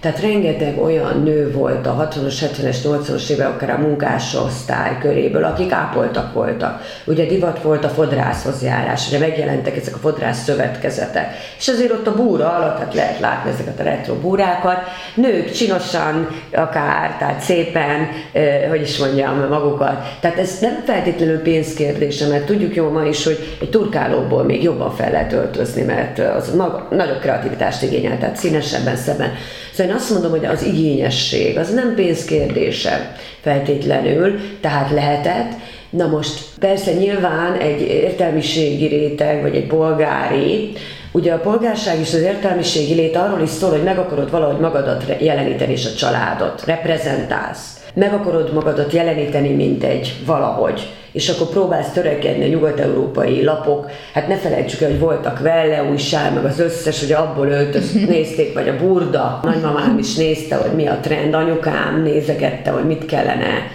tehát 0.00 0.20
rengeteg 0.20 0.82
olyan 0.82 1.22
nő 1.22 1.52
volt 1.52 1.86
a 1.86 2.08
60-as, 2.10 2.34
70-es, 2.40 2.76
80-as 2.84 3.30
évek, 3.30 3.48
akár 3.48 3.70
a 3.70 3.78
munkásosztály 3.78 4.98
köréből, 5.00 5.44
akik 5.44 5.72
ápoltak 5.72 6.32
voltak. 6.32 6.82
Ugye 7.04 7.26
divat 7.26 7.62
volt 7.62 7.84
a 7.84 7.88
fodrászhoz 7.88 8.62
járás, 8.62 9.08
ugye 9.08 9.18
megjelentek 9.18 9.76
ezek 9.76 9.94
a 9.94 9.98
fodrász 9.98 10.42
szövetkezetek. 10.42 11.34
És 11.58 11.68
azért 11.68 11.92
ott 11.92 12.06
a 12.06 12.14
búra 12.14 12.52
alatt, 12.52 12.76
tehát 12.76 12.94
lehet 12.94 13.20
látni 13.20 13.50
ezeket 13.50 13.80
a 13.80 13.82
retro 13.82 14.14
búrákat, 14.14 14.78
nők 15.14 15.50
csinosan, 15.50 16.28
akár, 16.52 17.16
tehát 17.18 17.40
szépen, 17.40 18.08
eh, 18.32 18.66
hogy 18.68 18.80
is 18.80 18.98
mondjam, 18.98 19.46
magukat. 19.48 20.16
Tehát 20.20 20.38
ez 20.38 20.58
nem 20.60 20.82
feltétlenül 20.86 21.38
pénzkérdése, 21.38 22.26
mert 22.26 22.46
tudjuk 22.46 22.74
jól 22.74 22.90
ma 22.90 23.04
is, 23.04 23.24
hogy 23.24 23.56
egy 23.60 23.70
turkálóból 23.70 24.42
még 24.42 24.62
jobban 24.62 24.94
fel 24.94 25.10
lehet 25.10 25.32
öltözni, 25.32 25.82
mert 25.82 26.18
az 26.18 26.54
maga, 26.54 26.86
nagyobb 26.90 27.20
kreativitást 27.20 27.82
igényel, 27.82 28.18
tehát 28.18 28.36
színesebben, 28.36 28.96
szebben. 28.96 29.32
Szóval 29.72 29.89
én 29.90 29.96
azt 29.96 30.10
mondom, 30.10 30.30
hogy 30.30 30.44
az 30.44 30.62
igényesség, 30.62 31.58
az 31.58 31.74
nem 31.74 31.94
pénzkérdése 31.94 33.16
feltétlenül, 33.40 34.38
tehát 34.60 34.90
lehetett, 34.90 35.52
Na 35.90 36.06
most 36.06 36.44
persze 36.60 36.92
nyilván 36.92 37.54
egy 37.54 37.80
értelmiségi 37.80 38.86
réteg, 38.86 39.42
vagy 39.42 39.56
egy 39.56 39.66
polgári, 39.66 40.72
Ugye 41.12 41.32
a 41.32 41.38
polgárság 41.38 41.98
és 41.98 42.14
az 42.14 42.20
értelmiségi 42.20 42.94
lét 42.94 43.16
arról 43.16 43.40
is 43.40 43.48
szól, 43.48 43.70
hogy 43.70 43.82
meg 43.82 43.98
akarod 43.98 44.30
valahogy 44.30 44.60
magadat 44.60 45.04
jeleníteni 45.18 45.72
és 45.72 45.86
a 45.86 45.94
családot, 45.94 46.64
reprezentálsz. 46.64 47.79
Meg 47.94 48.12
akarod 48.12 48.52
magadat 48.52 48.92
jeleníteni, 48.92 49.48
mint 49.48 49.84
egy 49.84 50.16
valahogy 50.26 50.88
és 51.12 51.28
akkor 51.28 51.48
próbálsz 51.48 51.92
törekedni 51.92 52.44
a 52.44 52.48
nyugat-európai 52.48 53.44
lapok, 53.44 53.90
hát 54.12 54.28
ne 54.28 54.36
felejtsük 54.36 54.80
el, 54.80 54.90
hogy 54.90 54.98
voltak 54.98 55.38
Velle 55.38 55.84
újság, 55.90 56.34
meg 56.34 56.44
az 56.44 56.58
összes, 56.58 57.00
hogy 57.00 57.12
abból 57.12 57.48
öltöz, 57.48 57.92
nézték, 58.08 58.54
vagy 58.54 58.68
a 58.68 58.76
burda, 58.76 59.40
nagymamám 59.42 59.98
is 59.98 60.14
nézte, 60.14 60.56
hogy 60.56 60.72
mi 60.72 60.86
a 60.86 60.98
trend, 61.00 61.34
anyukám 61.34 62.02
nézegette, 62.02 62.70
hogy 62.70 62.84
mit 62.84 63.06
kellene 63.06 63.70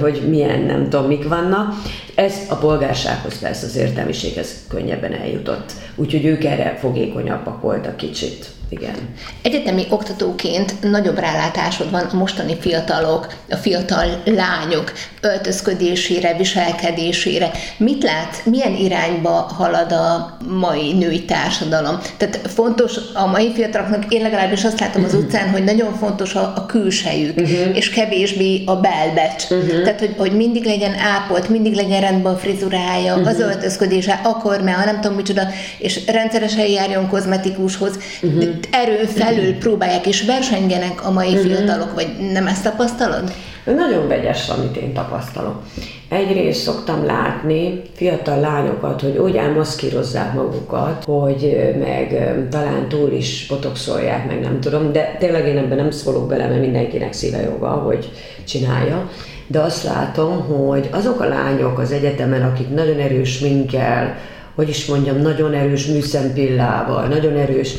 hogy 0.00 0.22
milyen 0.28 0.60
nem 0.60 0.88
tudom 0.88 1.06
mik 1.06 1.28
vannak. 1.28 1.74
Ez 2.14 2.34
a 2.48 2.54
polgársághoz 2.54 3.38
persze 3.38 3.66
az 3.66 3.76
értelmiséghez 3.76 4.64
könnyebben 4.68 5.12
eljutott. 5.12 5.72
Úgyhogy 5.94 6.24
ők 6.24 6.44
erre 6.44 6.76
fogékonyabbak 6.80 7.60
voltak 7.60 7.96
kicsit. 7.96 8.46
Igen. 8.68 8.94
Egyetemi 9.42 9.86
oktatóként 9.88 10.90
nagyobb 10.90 11.18
rálátásod 11.18 11.90
van 11.90 12.00
a 12.12 12.16
mostani 12.16 12.56
fiatalok, 12.60 13.34
a 13.50 13.56
fiatal 13.56 14.22
lányok 14.24 14.92
öltözködésére, 15.20 16.36
viselkedésére. 16.36 17.50
Mit 17.76 18.02
lát, 18.02 18.42
milyen 18.44 18.74
irányba 18.74 19.30
halad 19.30 19.92
a 19.92 20.36
mai 20.48 20.92
női 20.92 21.24
társadalom? 21.24 21.98
Tehát 22.16 22.40
fontos 22.54 22.96
a 23.14 23.26
mai 23.26 23.52
fiataloknak, 23.52 24.04
én 24.08 24.22
legalábbis 24.22 24.64
azt 24.64 24.80
látom 24.80 25.04
az 25.04 25.14
utcán, 25.14 25.50
hogy 25.50 25.64
nagyon 25.64 25.94
fontos 25.94 26.34
a, 26.34 26.52
a 26.56 26.66
külsejük, 26.66 27.36
uh-huh. 27.36 27.76
és 27.76 27.90
kevésbé 27.90 28.62
a 28.66 28.76
belbecs. 28.76 29.50
Uh-huh. 29.50 29.82
Tehát, 29.82 30.00
hogy, 30.00 30.14
hogy 30.16 30.32
mindig 30.32 30.64
legyen 30.64 30.94
ápolt, 30.94 31.48
mindig 31.48 31.74
legyen 31.74 32.00
rendben 32.00 32.32
a 32.34 32.36
frizurája, 32.36 33.12
uh-huh. 33.14 33.28
az 33.28 33.40
öltözködése, 33.40 34.20
akkor, 34.24 34.60
mert 34.60 34.84
nem 34.84 35.00
tudom 35.00 35.16
micsoda, 35.16 35.42
és 35.78 36.00
rendszeresen 36.06 36.66
járjon 36.66 37.08
kozmetikushoz. 37.08 37.98
Uh-huh 38.22 38.54
erő 38.70 39.04
felül 39.04 39.54
próbálják 39.54 40.06
és 40.06 40.24
versengenek 40.24 41.06
a 41.06 41.10
mai 41.10 41.34
uh-huh. 41.34 41.42
fiatalok, 41.42 41.94
vagy 41.94 42.08
nem 42.32 42.46
ezt 42.46 42.62
tapasztalod? 42.62 43.32
Nagyon 43.64 44.08
vegyes, 44.08 44.48
amit 44.48 44.76
én 44.76 44.92
tapasztalok. 44.92 45.62
Egyrészt 46.08 46.62
szoktam 46.62 47.04
látni 47.06 47.82
fiatal 47.92 48.40
lányokat, 48.40 49.00
hogy 49.00 49.16
úgy 49.16 49.36
elmaszkírozzák 49.36 50.34
magukat, 50.34 51.04
hogy 51.04 51.74
meg 51.78 52.34
talán 52.50 52.88
túl 52.88 53.12
is 53.12 53.46
botoxolják, 53.48 54.26
meg 54.26 54.40
nem 54.40 54.60
tudom, 54.60 54.92
de 54.92 55.16
tényleg 55.18 55.46
én 55.46 55.58
ebben 55.58 55.76
nem 55.76 55.90
szólok 55.90 56.28
bele, 56.28 56.46
mert 56.48 56.60
mindenkinek 56.60 57.12
szíve 57.12 57.42
joga, 57.42 57.68
hogy 57.68 58.10
csinálja. 58.44 59.10
De 59.46 59.60
azt 59.60 59.84
látom, 59.84 60.40
hogy 60.40 60.88
azok 60.90 61.20
a 61.20 61.28
lányok 61.28 61.78
az 61.78 61.92
egyetemen, 61.92 62.42
akik 62.42 62.68
nagyon 62.68 62.98
erős 62.98 63.38
minkkel, 63.38 64.16
hogy 64.54 64.68
is 64.68 64.86
mondjam, 64.86 65.16
nagyon 65.16 65.54
erős 65.54 65.86
műszempillával, 65.86 67.06
nagyon 67.06 67.36
erős 67.36 67.74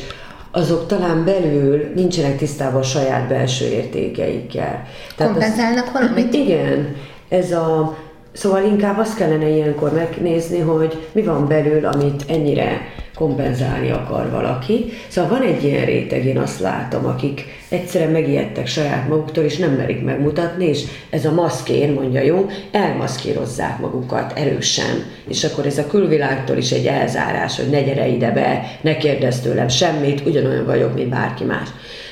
azok 0.50 0.86
talán 0.86 1.24
belül 1.24 1.92
nincsenek 1.94 2.36
tisztában 2.36 2.80
a 2.80 2.84
saját 2.84 3.28
belső 3.28 3.64
értékeikkel. 3.64 4.86
Kompenzálnak 5.16 5.92
valamit? 5.92 6.34
Igen. 6.34 6.96
Ez 7.28 7.52
a, 7.52 7.96
szóval 8.32 8.62
inkább 8.62 8.98
azt 8.98 9.16
kellene 9.16 9.48
ilyenkor 9.48 9.92
megnézni, 9.92 10.58
hogy 10.58 11.08
mi 11.12 11.22
van 11.22 11.48
belül, 11.48 11.86
amit 11.86 12.24
ennyire 12.28 12.80
kompenzálni 13.18 13.90
akar 13.90 14.30
valaki. 14.30 14.92
Szóval 15.08 15.30
van 15.30 15.48
egy 15.48 15.64
ilyen 15.64 15.84
réteg, 15.84 16.24
én 16.24 16.38
azt 16.38 16.60
látom, 16.60 17.06
akik 17.06 17.44
egyszerűen 17.68 18.10
megijedtek 18.10 18.66
saját 18.66 19.08
maguktól, 19.08 19.44
és 19.44 19.56
nem 19.56 19.70
merik 19.70 20.04
megmutatni, 20.04 20.64
és 20.64 20.82
ez 21.10 21.24
a 21.24 21.32
maszkén, 21.32 21.92
mondja 21.92 22.20
jó, 22.20 22.46
elmaszkírozzák 22.70 23.78
magukat 23.78 24.32
erősen. 24.38 25.04
És 25.28 25.44
akkor 25.44 25.66
ez 25.66 25.78
a 25.78 25.86
külvilágtól 25.86 26.56
is 26.56 26.70
egy 26.70 26.86
elzárás, 26.86 27.56
hogy 27.56 27.70
ne 27.70 27.82
gyere 27.82 28.06
ide 28.06 28.30
be, 28.30 28.78
ne 28.80 28.96
kérdezz 28.96 29.38
tőlem 29.38 29.68
semmit, 29.68 30.26
ugyanolyan 30.26 30.64
vagyok, 30.64 30.94
mint 30.94 31.08
bárki 31.08 31.44
más. 31.44 31.68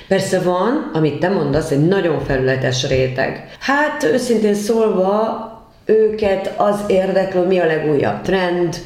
Persze 0.09 0.41
van, 0.41 0.91
amit 0.95 1.19
te 1.19 1.29
mondasz, 1.29 1.71
egy 1.71 1.87
nagyon 1.89 2.21
felületes 2.25 2.89
réteg. 2.89 3.49
Hát 3.59 4.05
őszintén 4.05 4.55
szólva, 4.55 5.45
őket 5.85 6.55
az 6.57 6.81
érdeklő, 6.87 7.47
mi 7.47 7.59
a 7.59 7.67
legújabb 7.67 8.23
trend, 8.23 8.77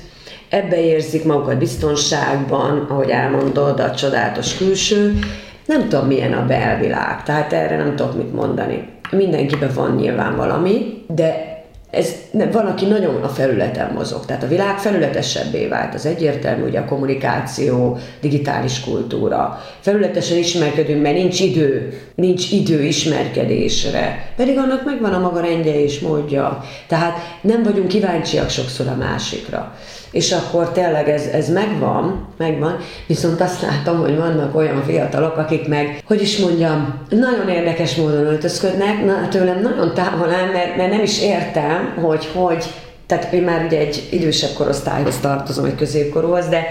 ebbe 0.50 0.80
érzik 0.80 1.25
magukat 1.25 1.59
biztonságban, 1.59 2.87
ahogy 2.88 3.09
elmondod, 3.09 3.80
a 3.80 3.95
csodálatos 3.95 4.57
külső. 4.57 5.19
Nem 5.66 5.88
tudom, 5.88 6.07
milyen 6.07 6.33
a 6.33 6.47
belvilág, 6.47 7.23
tehát 7.23 7.52
erre 7.52 7.76
nem 7.76 7.97
tudok 7.97 8.16
mit 8.16 8.35
mondani. 8.35 8.88
Mindenkiben 9.11 9.71
van 9.75 9.95
nyilván 9.95 10.37
valami, 10.37 11.04
de 11.07 11.59
ez 11.90 12.14
van, 12.52 12.66
aki 12.66 12.87
nagyon 12.87 13.23
a 13.23 13.28
felületen 13.28 13.92
mozog, 13.92 14.25
tehát 14.26 14.42
a 14.42 14.49
világ 14.49 14.78
felületesebbé 14.78 15.66
vált, 15.66 15.95
az 15.95 16.07
egyértelmű, 16.07 16.64
ugye 16.64 16.78
a 16.78 16.85
kommunikáció, 16.85 17.99
digitális 18.21 18.80
kultúra. 18.80 19.62
Felületesen 19.80 20.38
ismerkedünk, 20.38 21.02
mert 21.02 21.16
nincs 21.16 21.40
idő, 21.40 22.00
nincs 22.14 22.52
idő 22.52 22.83
ismerkedésre, 22.83 24.33
pedig 24.37 24.59
annak 24.59 24.85
megvan 24.85 25.12
a 25.12 25.19
maga 25.19 25.40
rendje 25.40 25.83
és 25.83 26.00
módja. 26.00 26.64
Tehát 26.87 27.16
nem 27.40 27.62
vagyunk 27.62 27.88
kíváncsiak 27.88 28.50
sokszor 28.50 28.87
a 28.87 28.97
másikra 28.97 29.75
és 30.11 30.33
akkor 30.33 30.73
tényleg 30.73 31.09
ez, 31.09 31.26
ez 31.26 31.49
megvan, 31.49 32.29
megvan, 32.37 32.76
viszont 33.07 33.40
azt 33.40 33.62
látom, 33.62 34.00
hogy 34.00 34.17
vannak 34.17 34.57
olyan 34.57 34.83
fiatalok, 34.83 35.37
akik 35.37 35.69
meg, 35.69 36.02
hogy 36.05 36.23
is 36.23 36.38
mondjam, 36.38 36.95
nagyon 37.09 37.49
érdekes 37.49 37.95
módon 37.95 38.26
öltözködnek, 38.26 39.05
na, 39.05 39.29
tőlem 39.29 39.61
nagyon 39.62 39.95
távol 39.95 40.31
áll, 40.31 40.52
mert, 40.52 40.76
mert 40.76 40.90
nem 40.90 41.02
is 41.02 41.23
értem, 41.23 41.99
hogy 42.02 42.29
hogy, 42.35 42.64
tehát 43.07 43.33
én 43.33 43.43
már 43.43 43.64
ugye 43.64 43.79
egy 43.79 44.09
idősebb 44.11 44.52
korosztályhoz 44.55 45.17
tartozom, 45.21 45.64
egy 45.64 45.75
középkorúhoz, 45.75 46.49
de 46.49 46.67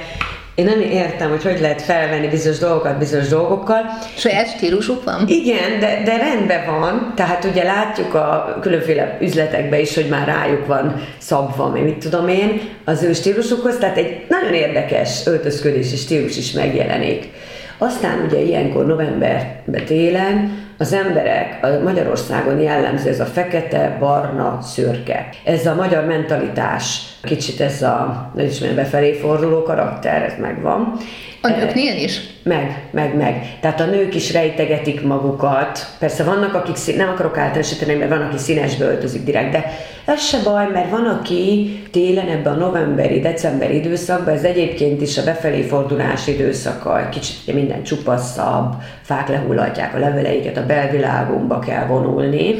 én 0.59 0.65
nem 0.65 0.81
értem, 0.81 1.29
hogy 1.29 1.43
hogy 1.43 1.59
lehet 1.59 1.81
felvenni 1.81 2.27
bizonyos 2.27 2.57
dolgokat 2.57 2.97
bizonyos 2.97 3.27
dolgokkal. 3.27 3.81
Saját 4.15 4.47
stílusuk 4.47 5.03
van? 5.03 5.23
Igen, 5.27 5.79
de, 5.79 6.01
de 6.05 6.17
rendben 6.17 6.79
van. 6.79 7.13
Tehát 7.15 7.45
ugye 7.45 7.63
látjuk 7.63 8.13
a 8.13 8.57
különféle 8.61 9.17
üzletekben 9.21 9.79
is, 9.79 9.95
hogy 9.95 10.07
már 10.09 10.27
rájuk 10.27 10.65
van 10.65 11.03
szabva, 11.17 11.67
mi 11.67 11.79
mit 11.79 11.97
tudom 11.97 12.27
én, 12.27 12.61
az 12.85 13.03
ő 13.03 13.13
stílusukhoz. 13.13 13.77
Tehát 13.77 13.97
egy 13.97 14.25
nagyon 14.29 14.53
érdekes 14.53 15.21
öltözködési 15.25 15.95
stílus 15.95 16.37
is 16.37 16.51
megjelenik. 16.51 17.29
Aztán 17.77 18.23
ugye 18.27 18.39
ilyenkor 18.39 18.85
novemberben 18.85 19.85
télen 19.85 20.67
az 20.79 20.93
emberek, 20.93 21.59
a 21.61 21.67
Magyarországon 21.83 22.59
jellemző 22.59 23.09
ez 23.09 23.19
a 23.19 23.25
fekete, 23.25 23.97
barna, 23.99 24.59
szürke. 24.61 25.29
Ez 25.43 25.65
a 25.65 25.75
magyar 25.75 26.05
mentalitás, 26.05 27.01
kicsit 27.23 27.61
ez 27.61 27.81
a, 27.81 28.31
nem 28.35 28.45
is 28.45 28.59
befelé 28.59 29.13
forduló 29.13 29.63
karakter, 29.63 30.23
ez 30.23 30.33
megvan. 30.39 30.97
A 31.41 31.47
nőknél 31.47 32.03
is? 32.03 32.19
Meg, 32.49 32.81
meg, 32.91 33.15
meg. 33.15 33.57
Tehát 33.59 33.79
a 33.79 33.85
nők 33.85 34.15
is 34.15 34.33
rejtegetik 34.33 35.03
magukat. 35.03 35.79
Persze 35.99 36.23
vannak, 36.23 36.53
akik, 36.53 36.75
szín, 36.75 36.95
nem 36.95 37.09
akarok 37.09 37.37
általánosítani, 37.37 37.93
mert 37.93 38.09
van, 38.09 38.21
aki 38.21 38.37
színesbe 38.37 38.85
öltözik 38.85 39.23
direkt, 39.23 39.51
de 39.51 39.65
ez 40.05 40.25
se 40.25 40.37
baj, 40.43 40.67
mert 40.71 40.89
van, 40.89 41.05
aki 41.05 41.79
télen 41.91 42.27
ebben 42.27 42.53
a 42.53 42.57
novemberi, 42.57 43.19
decemberi 43.19 43.75
időszakban, 43.75 44.33
ez 44.33 44.43
egyébként 44.43 45.01
is 45.01 45.17
a 45.17 45.23
befelé 45.23 45.61
fordulás 45.61 46.27
időszaka, 46.27 47.09
kicsit 47.11 47.53
minden 47.53 47.83
csupaszabb, 47.83 48.73
fák 49.01 49.27
lehullatják 49.27 49.95
a 49.95 49.99
leveleiket, 49.99 50.57
a 50.57 50.65
belvilágunkba 50.65 51.59
kell 51.59 51.85
vonulni 51.85 52.55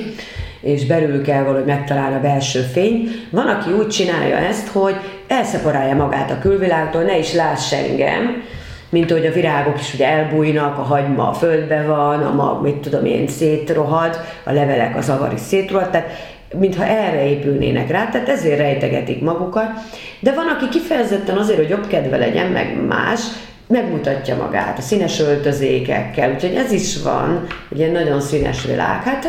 és 0.62 0.86
belül 0.86 1.21
kell 1.23 1.43
valahogy 1.43 1.65
megtalálni 1.65 2.15
a 2.15 2.19
belső 2.19 2.60
fény. 2.60 3.10
Van, 3.30 3.47
aki 3.47 3.71
úgy 3.71 3.88
csinálja 3.88 4.36
ezt, 4.36 4.67
hogy 4.67 4.95
elszeparálja 5.28 5.95
magát 5.95 6.32
a 6.32 6.39
külvilágtól, 6.39 7.02
ne 7.02 7.17
is 7.17 7.34
láss 7.34 7.73
engem, 7.73 8.43
mint 8.89 9.12
hogy 9.12 9.25
a 9.25 9.32
virágok 9.32 9.80
is 9.80 9.93
ugye 9.93 10.08
elbújnak, 10.08 10.78
a 10.78 10.82
hagyma 10.82 11.30
a 11.30 11.34
földbe 11.34 11.84
van, 11.84 12.23
a 12.23 12.34
mag, 12.34 12.62
mit 12.62 12.75
tudom 12.75 13.06
én, 13.06 13.28
szétrohad, 13.28 14.19
a 14.43 14.52
levelek, 14.52 14.95
az 14.95 15.10
avar 15.10 15.34
is 15.34 15.39
szétrohad, 15.39 15.89
tehát 15.89 16.10
mintha 16.58 16.86
erre 16.86 17.30
épülnének 17.30 17.89
rá, 17.89 18.10
tehát 18.10 18.30
ezért 18.30 18.58
rejtegetik 18.58 19.21
magukat. 19.21 19.69
De 20.19 20.34
van, 20.34 20.47
aki 20.47 20.69
kifejezetten 20.69 21.38
azért, 21.38 21.58
hogy 21.58 21.69
jobb 21.69 21.88
kedve 21.88 22.17
legyen, 22.17 22.52
meg 22.52 22.86
más, 22.88 23.21
megmutatja 23.69 24.36
magát 24.36 24.77
a 24.77 24.82
színes 24.82 25.19
öltözékekkel, 25.19 26.32
úgyhogy 26.32 26.53
ez 26.53 26.71
is 26.71 27.01
van, 27.01 27.47
egy 27.77 27.91
nagyon 27.91 28.21
színes 28.21 28.65
világ. 28.65 29.03
Hát 29.03 29.27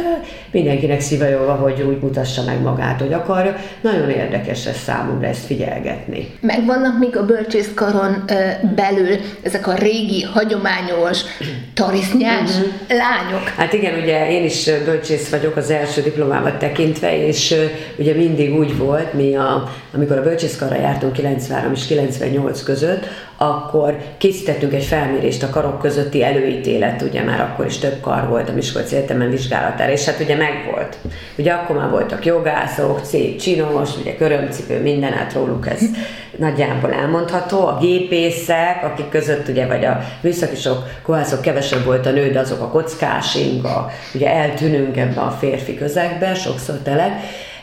mindenkinek 0.51 1.01
szíve 1.01 1.29
joga, 1.29 1.53
hogy 1.53 1.83
úgy 1.89 1.99
mutassa 2.01 2.43
meg 2.43 2.61
magát, 2.61 3.01
hogy 3.01 3.13
akarja. 3.13 3.57
Nagyon 3.81 4.11
érdekes 4.11 4.67
ez 4.67 4.77
számomra 4.77 5.27
ezt 5.27 5.45
figyelgetni. 5.45 6.31
Megvannak 6.41 6.99
még 6.99 7.17
a 7.17 7.25
bölcsészkaron 7.25 8.25
belül 8.75 9.17
ezek 9.43 9.67
a 9.67 9.75
régi, 9.75 10.23
hagyományos, 10.23 11.21
tarisznyás 11.75 12.51
uh-huh. 12.51 12.73
lányok? 12.89 13.49
Hát 13.57 13.73
igen, 13.73 14.01
ugye 14.03 14.31
én 14.31 14.45
is 14.45 14.71
bölcsész 14.85 15.31
vagyok 15.31 15.57
az 15.57 15.71
első 15.71 16.03
diplomámat 16.03 16.59
tekintve, 16.59 17.27
és 17.27 17.55
ugye 17.97 18.15
mindig 18.15 18.55
úgy 18.55 18.77
volt, 18.77 19.13
mi 19.13 19.37
a, 19.37 19.73
amikor 19.95 20.19
a 20.19 20.23
bölcsészkarra 20.23 20.75
jártunk 20.75 21.13
93 21.13 21.73
és 21.73 21.87
98 21.87 22.63
között, 22.63 23.07
akkor 23.43 23.97
készítettünk 24.19 24.73
egy 24.73 24.85
felmérést 24.85 25.43
a 25.43 25.51
karok 25.51 25.79
közötti 25.79 26.23
előítélet, 26.25 27.03
ugye 27.03 27.23
már 27.23 27.41
akkor 27.41 27.67
is 27.67 27.79
több 27.79 28.01
kar 28.01 28.29
volt 28.29 28.49
a 28.49 28.53
Miskolci 28.53 28.97
Egyetemen 28.97 29.31
vizsgálatára, 29.31 29.93
és 29.93 30.05
hát 30.05 30.21
ugye 30.21 30.37
megvolt. 30.37 30.97
Ugye 31.39 31.53
akkor 31.53 31.77
már 31.77 31.91
voltak 31.91 32.25
jogászok, 32.25 33.05
szép 33.05 33.39
csinos, 33.39 33.97
ugye 34.01 34.17
körömcipő, 34.17 34.83
minden 34.83 35.13
át 35.13 35.33
róluk 35.33 35.69
ez 35.69 35.81
nagyjából 36.37 36.93
elmondható. 36.93 37.67
A 37.67 37.79
gépészek, 37.81 38.85
akik 38.85 39.09
között 39.09 39.49
ugye, 39.49 39.67
vagy 39.67 39.85
a 39.85 40.01
műszakisok, 40.21 40.89
kohászok 41.03 41.41
kevesebb 41.41 41.85
volt 41.85 42.07
a 42.07 42.11
nő, 42.11 42.31
de 42.31 42.39
azok 42.39 42.61
a 42.61 42.69
kockásink, 42.69 43.65
a, 43.65 43.91
ugye 44.15 44.31
eltűnünk 44.31 44.97
ebbe 44.97 45.21
a 45.21 45.31
férfi 45.31 45.75
közegbe, 45.75 46.35
sokszor 46.35 46.79
tele. 46.83 47.21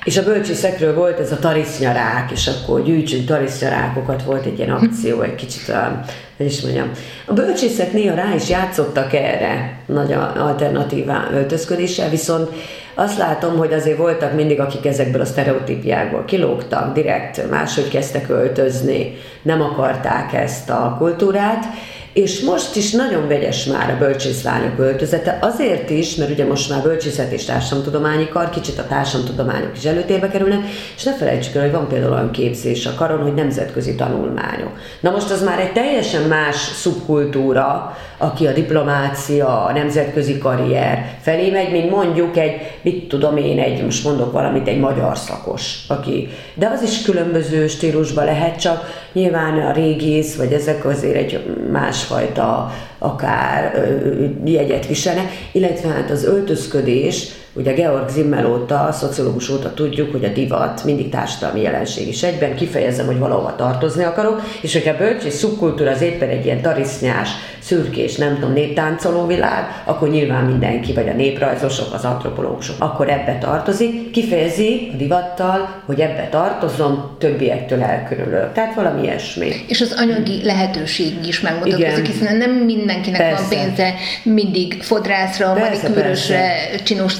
És 0.07 0.17
a 0.17 0.23
bölcsészekről 0.23 0.93
volt 0.93 1.19
ez 1.19 1.31
a 1.31 1.39
tarisznyarák, 1.39 2.31
és 2.31 2.47
akkor 2.47 2.83
gyűjtsünk 2.83 3.25
tarisznyarákokat, 3.25 4.23
volt 4.23 4.45
egy 4.45 4.57
ilyen 4.57 4.71
akció, 4.71 5.21
egy 5.21 5.35
kicsit, 5.35 5.69
a, 5.69 6.01
hogy 6.37 6.45
is 6.45 6.61
mondjam. 6.61 6.91
A 7.25 7.33
bölcsészek 7.33 7.93
néha 7.93 8.15
rá 8.15 8.35
is 8.35 8.49
játszottak 8.49 9.13
erre 9.13 9.79
nagy 9.85 10.13
alternatív 10.37 11.07
öltözködéssel, 11.33 12.09
viszont 12.09 12.49
azt 12.95 13.17
látom, 13.17 13.57
hogy 13.57 13.73
azért 13.73 13.97
voltak 13.97 14.33
mindig, 14.33 14.59
akik 14.59 14.85
ezekből 14.85 15.21
a 15.21 15.25
sztereotípiákból 15.25 16.25
kilógtak, 16.25 16.93
direkt 16.93 17.49
máshogy 17.49 17.87
kezdtek 17.87 18.29
öltözni, 18.29 19.13
nem 19.41 19.61
akarták 19.61 20.33
ezt 20.33 20.69
a 20.69 20.95
kultúrát, 20.97 21.65
és 22.17 22.41
most 22.41 22.75
is 22.75 22.91
nagyon 22.91 23.27
vegyes 23.27 23.65
már 23.65 23.89
a 23.89 23.97
bölcsészlányok 23.97 24.79
öltözete, 24.79 25.37
azért 25.41 25.89
is, 25.89 26.15
mert 26.15 26.31
ugye 26.31 26.45
most 26.45 26.69
már 26.69 26.81
bölcsészet 26.81 27.31
és 27.31 27.45
társadalomtudományi 27.45 28.27
kar, 28.27 28.49
kicsit 28.49 28.79
a 28.79 28.87
társadalomtudományok 28.87 29.77
is 29.77 29.83
előtérbe 29.83 30.29
kerülnek, 30.29 30.59
és 30.95 31.03
ne 31.03 31.15
felejtsük 31.15 31.55
el, 31.55 31.61
hogy 31.61 31.71
van 31.71 31.87
például 31.87 32.11
olyan 32.13 32.31
képzés 32.31 32.85
a 32.85 32.93
karon, 32.95 33.21
hogy 33.21 33.33
nemzetközi 33.33 33.95
tanulmányok. 33.95 34.71
Na 34.99 35.11
most 35.11 35.31
az 35.31 35.43
már 35.43 35.59
egy 35.59 35.71
teljesen 35.71 36.21
más 36.21 36.55
szubkultúra, 36.55 37.97
aki 38.17 38.47
a 38.47 38.53
diplomácia, 38.53 39.65
a 39.65 39.71
nemzetközi 39.71 40.37
karrier 40.37 41.17
felé 41.21 41.49
megy, 41.49 41.71
mint 41.71 41.89
mondjuk 41.89 42.37
egy, 42.37 42.77
mit 42.81 43.07
tudom 43.07 43.37
én, 43.37 43.59
egy, 43.59 43.83
most 43.83 44.03
mondok 44.03 44.31
valamit, 44.31 44.67
egy 44.67 44.79
magyar 44.79 45.17
szakos, 45.17 45.85
aki, 45.87 46.27
de 46.53 46.67
az 46.67 46.81
is 46.81 47.01
különböző 47.01 47.67
stílusban 47.67 48.25
lehet, 48.25 48.59
csak 48.59 49.05
nyilván 49.13 49.59
a 49.59 49.71
régész, 49.71 50.35
vagy 50.35 50.53
ezek 50.53 50.85
azért 50.85 51.15
egy 51.15 51.55
másfajta 51.71 52.71
akár 52.97 53.87
jegyet 54.45 54.87
viselnek, 54.87 55.31
illetve 55.51 55.89
hát 55.89 56.11
az 56.11 56.25
öltözködés, 56.25 57.27
Ugye 57.57 57.73
Georg 57.73 58.09
Zimmel 58.09 58.51
óta, 58.51 58.89
szociológus 58.91 59.49
óta 59.49 59.73
tudjuk, 59.73 60.11
hogy 60.11 60.23
a 60.23 60.29
divat 60.29 60.83
mindig 60.83 61.09
társadalmi 61.09 61.61
jelenség 61.61 62.07
is 62.07 62.23
egyben, 62.23 62.55
kifejezem, 62.55 63.05
hogy 63.05 63.17
valahova 63.17 63.55
tartozni 63.55 64.03
akarok, 64.03 64.41
és 64.61 64.73
hogyha 64.73 64.91
a 64.91 64.97
bölcs 64.97 65.23
és 65.23 65.33
szubkultúra 65.33 65.91
az 65.91 66.01
éppen 66.01 66.29
egy 66.29 66.45
ilyen 66.45 66.61
tarisznyás, 66.61 67.29
szürkés, 67.59 68.15
nem 68.15 68.33
tudom, 68.33 68.53
néptáncoló 68.53 69.25
világ, 69.25 69.83
akkor 69.85 70.09
nyilván 70.09 70.43
mindenki, 70.43 70.93
vagy 70.93 71.09
a 71.09 71.13
néprajzosok, 71.13 71.93
az 71.93 72.05
antropológusok, 72.05 72.75
akkor 72.79 73.09
ebbe 73.09 73.37
tartozik, 73.37 74.11
kifejezi 74.11 74.89
a 74.93 74.95
divattal, 74.95 75.81
hogy 75.85 75.99
ebbe 75.99 76.27
tartozom, 76.31 77.15
többiektől 77.17 77.81
elkülönülök. 77.81 78.53
Tehát 78.53 78.75
valami 78.75 79.01
ilyesmi. 79.01 79.51
És 79.67 79.81
az 79.81 79.95
anyagi 79.97 80.43
lehetőség 80.43 81.27
is 81.27 81.41
megmutatkozik, 81.41 82.05
hiszen 82.05 82.37
nem 82.37 82.51
mindenkinek 82.87 83.21
persze. 83.21 83.41
van 83.41 83.49
pénze 83.49 83.93
mindig 84.23 84.83
fodrászra, 84.83 85.53
manikűrösre, 85.53 86.55
csinos 86.83 87.13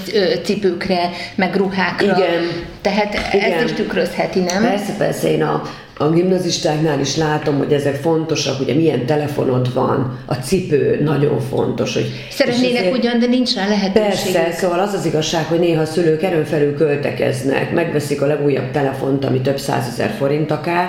cipőkre, 0.44 1.10
meg 1.36 1.56
ruhákra. 1.56 2.18
Igen. 2.18 2.66
Tehát 2.82 3.34
Igen. 3.34 3.52
ezt 3.52 3.64
is 3.64 3.74
tükrözheti, 3.74 4.40
nem? 4.40 4.62
Persze, 4.62 4.94
persze, 4.98 5.32
én 5.32 5.44
a 5.44 5.62
a 5.98 6.10
gimnazistáknál 6.10 7.00
is 7.00 7.16
látom, 7.16 7.58
hogy 7.58 7.74
ezek 7.74 7.96
fontosak, 7.96 8.60
ugye 8.60 8.74
milyen 8.74 9.06
telefonod 9.06 9.74
van, 9.74 10.20
a 10.26 10.34
cipő 10.34 11.00
nagyon 11.04 11.40
fontos. 11.40 11.94
Hogy, 11.94 12.12
Szeretnének 12.30 12.80
ezért, 12.80 12.98
ugyan, 12.98 13.20
de 13.20 13.26
nincs 13.26 13.56
rá 13.56 13.68
lehetőség. 13.68 14.34
Persze, 14.34 14.52
szóval 14.52 14.80
az 14.80 14.94
az 14.94 15.06
igazság, 15.06 15.46
hogy 15.46 15.60
néha 15.60 15.82
a 15.82 15.86
szülők 15.86 16.24
erőn 16.24 16.46
felül 16.46 16.76
költekeznek, 16.76 17.74
megveszik 17.74 18.22
a 18.22 18.26
legújabb 18.26 18.72
telefont, 18.72 19.26
ami 19.26 19.42
több 19.42 19.60
százezer 19.60 20.10
forint 20.10 20.52
akár, 20.52 20.88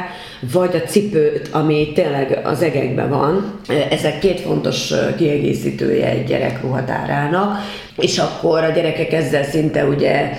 vagy 0.53 0.77
a 0.77 0.88
cipőt, 0.88 1.49
ami 1.53 1.92
tényleg 1.94 2.40
az 2.44 2.62
egekben 2.62 3.09
van. 3.09 3.61
Ezek 3.90 4.18
két 4.18 4.40
fontos 4.40 4.92
kiegészítője 5.16 6.09
egy 6.09 6.25
gyerek 6.25 6.61
ruhatárának, 6.62 7.59
és 7.97 8.18
akkor 8.18 8.64
a 8.64 8.71
gyerekek 8.71 9.12
ezzel 9.12 9.44
szinte 9.44 9.85
ugye 9.85 10.31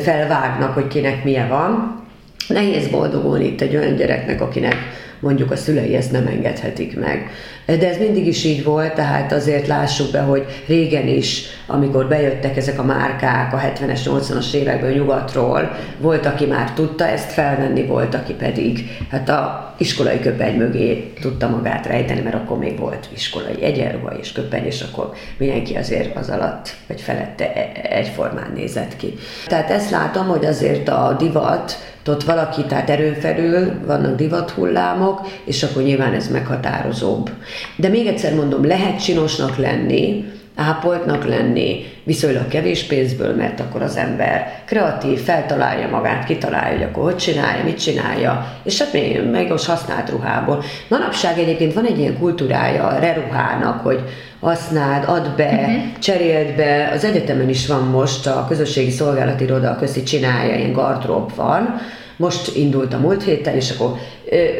felvágnak, 0.00 0.74
hogy 0.74 0.88
kinek 0.88 1.24
milyen 1.24 1.48
van, 1.48 2.06
Nehéz 2.48 2.88
boldogulni 2.88 3.46
itt 3.46 3.60
egy 3.60 3.76
olyan 3.76 3.96
gyereknek, 3.96 4.40
akinek 4.40 4.76
mondjuk 5.20 5.50
a 5.50 5.56
szülei 5.56 5.94
ezt 5.94 6.12
nem 6.12 6.26
engedhetik 6.26 6.98
meg. 6.98 7.30
De 7.66 7.88
ez 7.88 7.98
mindig 7.98 8.26
is 8.26 8.44
így 8.44 8.64
volt, 8.64 8.94
tehát 8.94 9.32
azért 9.32 9.66
lássuk 9.66 10.10
be, 10.10 10.20
hogy 10.20 10.44
régen 10.66 11.06
is, 11.06 11.44
amikor 11.66 12.08
bejöttek 12.08 12.56
ezek 12.56 12.78
a 12.78 12.84
márkák 12.84 13.52
a 13.52 13.58
70-es, 13.58 14.00
80-as 14.04 14.52
évekből 14.52 14.90
nyugatról, 14.90 15.70
volt, 16.00 16.26
aki 16.26 16.46
már 16.46 16.72
tudta 16.72 17.06
ezt 17.06 17.32
felvenni, 17.32 17.86
volt, 17.86 18.14
aki 18.14 18.32
pedig 18.32 18.84
hát 19.10 19.28
a 19.28 19.74
iskolai 19.78 20.20
köpeny 20.20 20.56
mögé 20.56 21.12
tudta 21.20 21.48
magát 21.48 21.86
rejteni, 21.86 22.20
mert 22.20 22.36
akkor 22.36 22.58
még 22.58 22.78
volt 22.78 23.08
iskolai 23.14 23.62
egyenruha 23.62 24.18
és 24.20 24.32
köpeny, 24.32 24.64
és 24.64 24.80
akkor 24.80 25.12
mindenki 25.38 25.74
azért 25.74 26.16
az 26.16 26.28
alatt, 26.28 26.74
vagy 26.86 27.00
felette 27.00 27.52
e-, 27.52 27.96
egyformán 27.96 28.52
nézett 28.54 28.96
ki. 28.96 29.14
Tehát 29.46 29.70
ezt 29.70 29.90
látom, 29.90 30.26
hogy 30.26 30.44
azért 30.44 30.88
a 30.88 31.16
divat 31.18 31.76
ott 32.08 32.22
valaki, 32.22 32.64
tehát 32.64 32.90
erőn 32.90 33.14
felül 33.14 33.72
vannak 33.86 34.16
divathullámok, 34.16 35.20
és 35.44 35.62
akkor 35.62 35.82
nyilván 35.82 36.12
ez 36.12 36.28
meghatározóbb. 36.28 37.30
De 37.76 37.88
még 37.88 38.06
egyszer 38.06 38.34
mondom, 38.34 38.66
lehet 38.66 39.02
csinosnak 39.02 39.56
lenni, 39.56 40.24
ápoltnak 40.58 41.26
lenni, 41.26 41.84
viszonylag 42.04 42.48
kevés 42.48 42.82
pénzből, 42.82 43.34
mert 43.34 43.60
akkor 43.60 43.82
az 43.82 43.96
ember 43.96 44.62
kreatív, 44.64 45.20
feltalálja 45.20 45.88
magát, 45.88 46.24
kitalálja, 46.24 46.78
hogy 46.78 46.86
akkor 46.86 47.02
hogy 47.02 47.16
csinálja, 47.16 47.64
mit 47.64 47.80
csinálja, 47.80 48.56
és 48.62 48.78
hát 48.78 48.92
még, 48.92 49.22
még 49.30 49.48
most 49.48 49.66
használt 49.66 50.10
ruhából. 50.10 50.62
Manapság 50.88 51.38
egyébként 51.38 51.74
van 51.74 51.84
egy 51.84 51.98
ilyen 51.98 52.18
kultúrája 52.18 52.86
a 52.86 52.98
reruhának, 52.98 53.80
hogy 53.80 54.00
használd, 54.40 55.04
add 55.08 55.36
be, 55.36 55.50
uh-huh. 55.50 55.98
cseréld 55.98 56.56
be. 56.56 56.90
Az 56.94 57.04
egyetemen 57.04 57.48
is 57.48 57.66
van 57.66 57.82
most 57.82 58.26
a 58.26 58.46
közösségi 58.48 58.90
szolgálati 58.90 59.44
iroda, 59.44 59.76
közi 59.76 60.02
csinálja, 60.02 60.56
ilyen 60.56 60.72
gardrób 60.72 61.34
van, 61.34 61.80
most 62.18 62.56
indult 62.56 62.94
a 62.94 62.98
múlt 62.98 63.24
héten, 63.24 63.54
és 63.54 63.70
akkor 63.70 63.96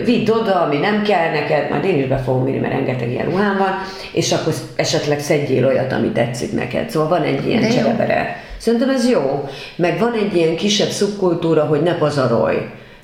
vidd 0.04 0.30
oda, 0.30 0.60
ami 0.60 0.76
nem 0.76 1.02
kell 1.02 1.30
neked, 1.30 1.70
majd 1.70 1.84
én 1.84 1.98
is 1.98 2.06
be 2.06 2.16
fogom 2.16 2.46
írni, 2.46 2.60
mert 2.60 2.72
rengeteg 2.72 3.10
ilyen 3.10 3.24
ruhám 3.24 3.56
van, 3.56 3.74
és 4.12 4.32
akkor 4.32 4.52
esetleg 4.76 5.20
szedjél 5.20 5.66
olyat, 5.66 5.92
ami 5.92 6.08
tetszik 6.08 6.52
neked. 6.52 6.90
Szóval 6.90 7.08
van 7.08 7.22
egy 7.22 7.46
ilyen 7.46 7.70
cserebere. 7.70 8.42
Szerintem 8.58 8.90
ez 8.90 9.10
jó. 9.10 9.48
Meg 9.76 9.98
van 9.98 10.12
egy 10.12 10.36
ilyen 10.36 10.56
kisebb 10.56 10.88
szubkultúra, 10.88 11.64
hogy 11.64 11.82
ne 11.82 11.94
pazarolj 11.94 12.56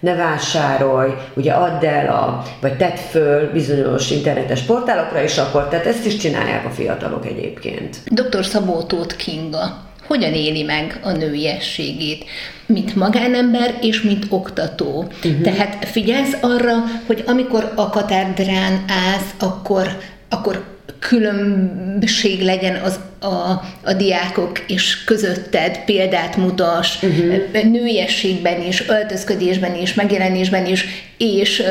ne 0.04 0.14
vásárolj, 0.14 1.10
ugye 1.34 1.52
add 1.52 1.84
el, 1.84 2.08
a, 2.08 2.42
vagy 2.60 2.76
tedd 2.76 2.96
föl 2.96 3.50
bizonyos 3.52 4.10
internetes 4.10 4.60
portálokra, 4.60 5.22
és 5.22 5.38
akkor, 5.38 5.68
tehát 5.68 5.86
ezt 5.86 6.06
is 6.06 6.16
csinálják 6.16 6.64
a 6.64 6.70
fiatalok 6.70 7.26
egyébként. 7.26 7.96
Dr. 8.04 8.44
Szabó 8.44 8.82
Tóth 8.82 9.16
Kinga 9.16 9.82
hogyan 10.06 10.32
éli 10.32 10.62
meg 10.62 10.98
a 11.02 11.10
nőiességét, 11.10 12.24
mint 12.66 12.94
magánember 12.94 13.78
és 13.80 14.02
mint 14.02 14.26
oktató. 14.28 15.08
Uh-huh. 15.24 15.40
Tehát 15.40 15.88
figyelsz 15.88 16.36
arra, 16.40 16.72
hogy 17.06 17.22
amikor 17.26 17.72
a 17.74 17.90
katedrán 17.90 18.84
állsz, 18.88 19.34
akkor, 19.38 19.98
akkor 20.28 20.64
különbség 20.98 22.42
legyen 22.42 22.76
az 22.76 22.98
a, 23.20 23.62
a 23.84 23.92
diákok 23.92 24.58
és 24.66 25.04
közötted 25.04 25.84
példát 25.84 26.36
mutas, 26.36 26.98
uh-huh. 27.02 27.62
nőiességben 27.62 28.62
is, 28.62 28.88
öltözködésben 28.88 29.76
is, 29.76 29.94
megjelenésben 29.94 30.66
is, 30.66 30.84
és, 31.18 31.62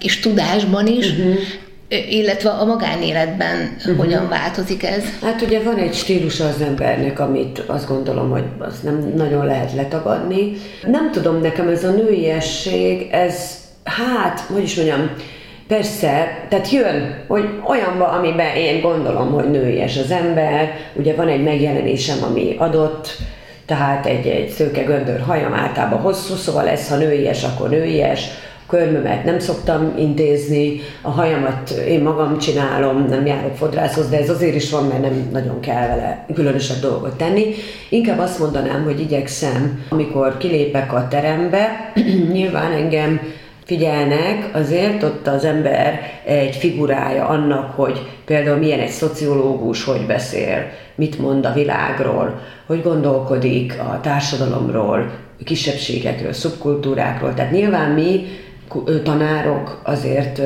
és 0.00 0.20
tudásban 0.20 0.86
is, 0.86 1.10
uh-huh 1.10 1.38
illetve 1.90 2.50
a 2.50 2.64
magánéletben 2.64 3.76
uh-huh. 3.78 3.96
hogyan 3.96 4.28
változik 4.28 4.84
ez? 4.84 5.04
Hát 5.22 5.42
ugye 5.42 5.62
van 5.62 5.76
egy 5.76 5.94
stílus 5.94 6.40
az 6.40 6.60
embernek, 6.60 7.20
amit 7.20 7.58
azt 7.58 7.88
gondolom, 7.88 8.30
hogy 8.30 8.44
azt 8.58 8.82
nem 8.82 9.12
nagyon 9.16 9.46
lehet 9.46 9.72
letagadni. 9.74 10.52
Nem 10.86 11.10
tudom, 11.10 11.40
nekem 11.40 11.68
ez 11.68 11.84
a 11.84 11.90
nőiesség, 11.90 13.08
ez 13.10 13.58
hát, 13.84 14.40
hogy 14.40 14.62
is 14.62 14.76
mondjam, 14.76 15.10
Persze, 15.70 16.46
tehát 16.48 16.70
jön, 16.70 17.24
hogy 17.26 17.48
olyanba, 17.66 18.08
amiben 18.08 18.56
én 18.56 18.80
gondolom, 18.80 19.32
hogy 19.32 19.50
nőies 19.50 19.96
az 19.96 20.10
ember, 20.10 20.76
ugye 20.94 21.14
van 21.14 21.28
egy 21.28 21.42
megjelenésem, 21.42 22.22
ami 22.22 22.54
adott, 22.58 23.08
tehát 23.66 24.06
egy, 24.06 24.26
egy 24.26 24.48
szőke 24.48 24.82
göndör 24.82 25.20
hajam 25.20 25.54
általában 25.54 26.00
hosszú, 26.00 26.34
szóval 26.34 26.64
lesz, 26.64 26.88
ha 26.88 26.96
nőies, 26.96 27.44
akkor 27.44 27.68
nőies, 27.68 28.28
körmömet 28.70 29.24
nem 29.24 29.38
szoktam 29.38 29.94
intézni, 29.98 30.80
a 31.02 31.10
hajamat 31.10 31.70
én 31.70 32.02
magam 32.02 32.38
csinálom, 32.38 33.06
nem 33.08 33.26
járok 33.26 33.56
fodrászhoz, 33.56 34.08
de 34.08 34.18
ez 34.18 34.30
azért 34.30 34.54
is 34.54 34.70
van, 34.70 34.86
mert 34.86 35.00
nem 35.00 35.28
nagyon 35.32 35.60
kell 35.60 35.88
vele 35.88 36.26
különösebb 36.34 36.80
dolgot 36.80 37.16
tenni. 37.16 37.54
Inkább 37.88 38.18
azt 38.18 38.38
mondanám, 38.38 38.84
hogy 38.84 39.00
igyekszem, 39.00 39.84
amikor 39.88 40.36
kilépek 40.36 40.92
a 40.92 41.06
terembe, 41.08 41.92
nyilván 42.32 42.72
engem 42.72 43.20
figyelnek, 43.64 44.50
azért 44.52 45.02
ott 45.02 45.26
az 45.26 45.44
ember 45.44 46.00
egy 46.24 46.56
figurája 46.56 47.26
annak, 47.26 47.74
hogy 47.74 48.00
például 48.24 48.58
milyen 48.58 48.80
egy 48.80 48.88
szociológus, 48.88 49.84
hogy 49.84 50.06
beszél, 50.06 50.66
mit 50.94 51.18
mond 51.18 51.44
a 51.44 51.52
világról, 51.52 52.40
hogy 52.66 52.82
gondolkodik 52.82 53.78
a 53.78 54.00
társadalomról, 54.02 55.10
kisebbségekről, 55.44 56.32
szubkultúrákról. 56.32 57.34
Tehát 57.34 57.52
nyilván 57.52 57.90
mi 57.90 58.26
tanárok 59.04 59.80
azért 59.84 60.40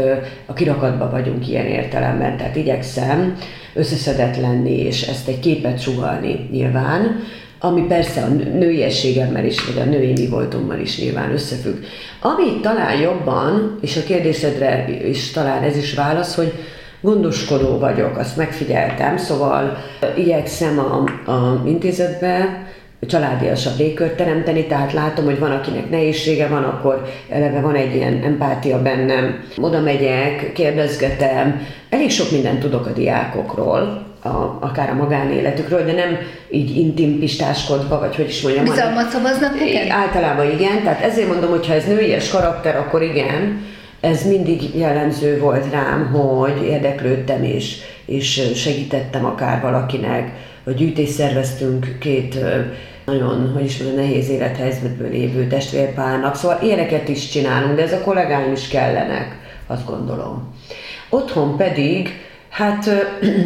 a 0.46 0.52
kirakatban 0.52 1.10
vagyunk 1.10 1.48
ilyen 1.48 1.66
értelemben, 1.66 2.36
tehát 2.36 2.56
igyekszem 2.56 3.36
összeszedett 3.74 4.36
lenni, 4.36 4.78
és 4.78 5.02
ezt 5.02 5.28
egy 5.28 5.40
képet 5.40 5.80
sugalni 5.80 6.48
nyilván, 6.50 7.20
ami 7.58 7.82
persze 7.82 8.22
a 8.22 8.28
nőiességemmel 8.58 9.44
is, 9.44 9.64
vagy 9.64 9.82
a 9.82 9.90
női 9.90 10.12
mi 10.12 10.26
voltommal 10.26 10.78
is 10.78 10.98
nyilván 10.98 11.32
összefügg. 11.32 11.76
Ami 12.20 12.60
talán 12.60 13.00
jobban, 13.00 13.78
és 13.80 13.96
a 13.96 14.04
kérdésedre 14.06 14.86
is 15.08 15.30
talán 15.30 15.62
ez 15.62 15.76
is 15.76 15.94
válasz, 15.94 16.34
hogy 16.34 16.52
gondoskodó 17.00 17.78
vagyok, 17.78 18.16
azt 18.16 18.36
megfigyeltem, 18.36 19.16
szóval 19.16 19.76
igyekszem 20.16 20.78
a, 20.78 21.30
a 21.30 21.62
intézetbe 21.66 22.63
családiasabb 23.06 23.78
légkört 23.78 24.16
teremteni, 24.16 24.66
tehát 24.66 24.92
látom, 24.92 25.24
hogy 25.24 25.38
van, 25.38 25.50
akinek 25.50 25.90
nehézsége 25.90 26.48
van, 26.48 26.64
akkor 26.64 27.04
eleve 27.30 27.60
van 27.60 27.74
egy 27.74 27.94
ilyen 27.94 28.22
empátia 28.24 28.82
bennem. 28.82 29.44
Oda 29.56 29.80
megyek, 29.80 30.52
kérdezgetem, 30.52 31.66
elég 31.90 32.10
sok 32.10 32.30
mindent 32.30 32.60
tudok 32.60 32.86
a 32.86 32.92
diákokról, 32.92 34.12
a, 34.22 34.58
akár 34.60 34.90
a 34.90 34.94
magánéletükről, 34.94 35.84
de 35.84 35.92
nem 35.92 36.18
így 36.50 36.76
intim 36.76 37.18
pistáskodva, 37.18 37.98
vagy 37.98 38.16
hogy 38.16 38.28
is 38.28 38.42
mondjam. 38.42 38.64
Bizalmat 38.64 39.10
szavaznak 39.10 39.58
neked? 39.58 39.90
Általában 39.90 40.50
igen, 40.50 40.82
tehát 40.82 41.02
ezért 41.02 41.28
mondom, 41.28 41.50
hogy 41.50 41.66
ha 41.66 41.72
ez 41.74 41.86
nőies 41.86 42.30
karakter, 42.30 42.76
akkor 42.76 43.02
igen, 43.02 43.62
ez 44.00 44.26
mindig 44.26 44.76
jellemző 44.76 45.38
volt 45.38 45.70
rám, 45.70 46.12
hogy 46.12 46.62
érdeklődtem 46.62 47.42
és, 47.42 47.76
és 48.06 48.50
segítettem 48.54 49.24
akár 49.24 49.60
valakinek, 49.60 50.32
vagy 50.64 50.74
gyűjtés 50.74 51.08
szerveztünk 51.08 51.96
két 52.00 52.38
nagyon, 53.04 53.52
hogy 53.52 53.64
is 53.64 53.78
mondjam, 53.78 54.04
nehéz 54.04 54.28
élethelyzetből 54.28 55.10
lévő 55.10 55.46
testvérpárnak, 55.46 56.34
szóval 56.34 56.58
ilyeneket 56.62 57.08
is 57.08 57.28
csinálunk, 57.28 57.76
de 57.76 57.82
ez 57.82 57.92
a 57.92 58.00
kollégáim 58.00 58.52
is 58.52 58.68
kellenek, 58.68 59.36
azt 59.66 59.86
gondolom. 59.86 60.54
Otthon 61.08 61.56
pedig, 61.56 62.10
hát 62.48 62.84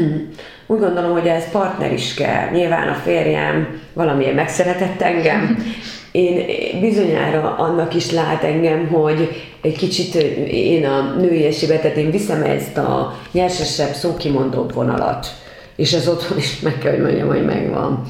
úgy 0.66 0.78
gondolom, 0.78 1.12
hogy 1.12 1.26
ez 1.26 1.50
partner 1.50 1.92
is 1.92 2.14
kell. 2.14 2.50
Nyilván 2.50 2.88
a 2.88 2.94
férjem 2.94 3.80
valamiért 3.92 4.34
megszeretett 4.34 5.00
engem, 5.00 5.56
én 6.12 6.46
bizonyára 6.80 7.56
annak 7.56 7.94
is 7.94 8.10
lát 8.10 8.42
engem, 8.42 8.88
hogy 8.88 9.42
egy 9.60 9.76
kicsit 9.76 10.14
én 10.50 10.86
a 10.86 11.14
női 11.14 11.44
esélybe, 11.44 11.78
tehát 11.78 11.96
én 11.96 12.10
viszem 12.10 12.42
ezt 12.42 12.76
a 12.76 13.18
nyersesebb, 13.32 13.92
szókimondóbb 13.92 14.74
vonalat, 14.74 15.26
és 15.76 15.94
az 15.94 16.08
otthon 16.08 16.38
is 16.38 16.60
meg 16.60 16.78
kell, 16.78 16.92
hogy 16.92 17.02
mondjam, 17.02 17.28
hogy 17.28 17.44
megvan. 17.44 18.04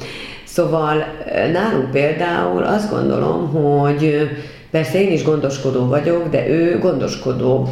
Szóval 0.51 1.03
nálunk 1.51 1.91
például 1.91 2.63
azt 2.63 2.89
gondolom, 2.89 3.49
hogy 3.49 4.29
persze 4.71 5.01
én 5.01 5.11
is 5.11 5.23
gondoskodó 5.23 5.85
vagyok, 5.85 6.29
de 6.29 6.47
ő 6.47 6.79
gondoskodó. 6.79 7.69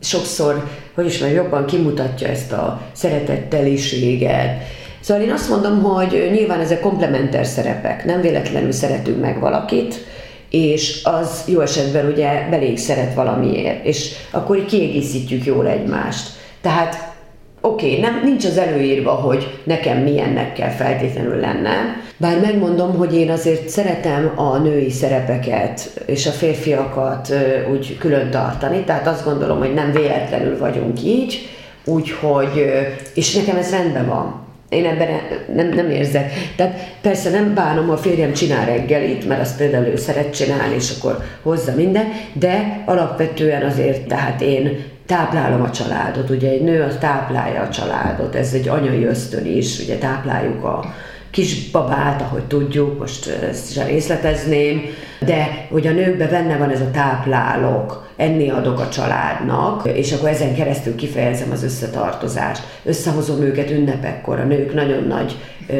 Sokszor, 0.00 0.64
hogy 0.94 1.06
is 1.06 1.20
mondjam, 1.20 1.44
jobban 1.44 1.66
kimutatja 1.66 2.28
ezt 2.28 2.52
a 2.52 2.80
szeretetteliséget, 2.92 4.62
Szóval 5.02 5.22
én 5.22 5.32
azt 5.32 5.48
mondom, 5.48 5.82
hogy 5.82 6.30
nyilván 6.32 6.60
ezek 6.60 6.80
komplementer 6.80 7.46
szerepek, 7.46 8.04
nem 8.04 8.20
véletlenül 8.20 8.72
szeretünk 8.72 9.20
meg 9.20 9.40
valakit, 9.40 10.04
és 10.50 11.00
az 11.04 11.44
jó 11.46 11.60
esetben 11.60 12.06
ugye 12.06 12.48
belég 12.50 12.78
szeret 12.78 13.14
valamiért, 13.14 13.84
és 13.84 14.10
akkor 14.30 14.56
így 14.56 14.64
kiegészítjük 14.64 15.44
jól 15.44 15.66
egymást. 15.66 16.28
Tehát 16.60 17.12
oké, 17.60 17.88
okay, 17.88 18.00
nem, 18.00 18.20
nincs 18.24 18.44
az 18.44 18.58
előírva, 18.58 19.10
hogy 19.10 19.60
nekem 19.64 19.98
milyennek 19.98 20.52
kell 20.52 20.70
feltétlenül 20.70 21.36
lennem, 21.36 22.02
bár 22.22 22.40
megmondom, 22.40 22.96
hogy 22.96 23.14
én 23.14 23.30
azért 23.30 23.68
szeretem 23.68 24.32
a 24.36 24.58
női 24.58 24.90
szerepeket 24.90 26.02
és 26.06 26.26
a 26.26 26.30
férfiakat 26.30 27.34
úgy 27.72 27.98
külön 27.98 28.30
tartani, 28.30 28.84
tehát 28.84 29.06
azt 29.06 29.24
gondolom, 29.24 29.58
hogy 29.58 29.74
nem 29.74 29.92
véletlenül 29.92 30.58
vagyunk 30.58 31.02
így, 31.04 31.48
úgyhogy, 31.84 32.72
és 33.14 33.34
nekem 33.34 33.56
ez 33.56 33.70
rendben 33.70 34.06
van 34.06 34.40
én 34.68 34.86
ebben 34.86 35.08
nem, 35.54 35.68
nem 35.68 35.90
érzek. 35.90 36.32
Tehát 36.56 36.78
persze 37.00 37.30
nem 37.30 37.54
bánom, 37.54 37.90
a 37.90 37.96
férjem 37.96 38.32
csinál 38.32 38.66
reggelit, 38.66 39.28
mert 39.28 39.40
azt 39.40 39.56
például 39.56 39.84
ő 39.84 39.96
szeret 39.96 40.34
csinálni, 40.34 40.74
és 40.74 40.92
akkor 40.98 41.24
hozza 41.42 41.72
minden, 41.76 42.06
de 42.32 42.82
alapvetően 42.86 43.62
azért, 43.62 44.06
tehát 44.06 44.40
én 44.40 44.84
táplálom 45.06 45.62
a 45.62 45.70
családot, 45.70 46.30
ugye 46.30 46.48
egy 46.48 46.62
nő 46.62 46.82
az 46.82 46.96
táplálja 47.00 47.60
a 47.60 47.68
családot, 47.68 48.34
ez 48.34 48.52
egy 48.52 48.68
anyai 48.68 49.04
ösztön 49.04 49.46
is, 49.46 49.80
ugye 49.80 49.96
tápláljuk 49.96 50.64
a 50.64 50.94
kisbabát, 51.32 52.20
ahogy 52.20 52.44
tudjuk, 52.44 52.98
most 52.98 53.26
ezt 53.50 53.70
is 53.70 53.84
részletezném, 53.84 54.82
de 55.20 55.66
hogy 55.70 55.86
a 55.86 55.90
nőkben 55.90 56.30
benne 56.30 56.56
van 56.56 56.70
ez 56.70 56.80
a 56.80 56.90
táplálok, 56.90 58.10
enni 58.16 58.50
adok 58.50 58.80
a 58.80 58.88
családnak, 58.88 59.88
és 59.94 60.12
akkor 60.12 60.28
ezen 60.28 60.54
keresztül 60.54 60.94
kifejezem 60.94 61.50
az 61.50 61.62
összetartozást. 61.62 62.62
Összehozom 62.84 63.40
őket 63.40 63.70
ünnepekkor, 63.70 64.40
a 64.40 64.44
nők 64.44 64.74
nagyon 64.74 65.04
nagy 65.04 65.36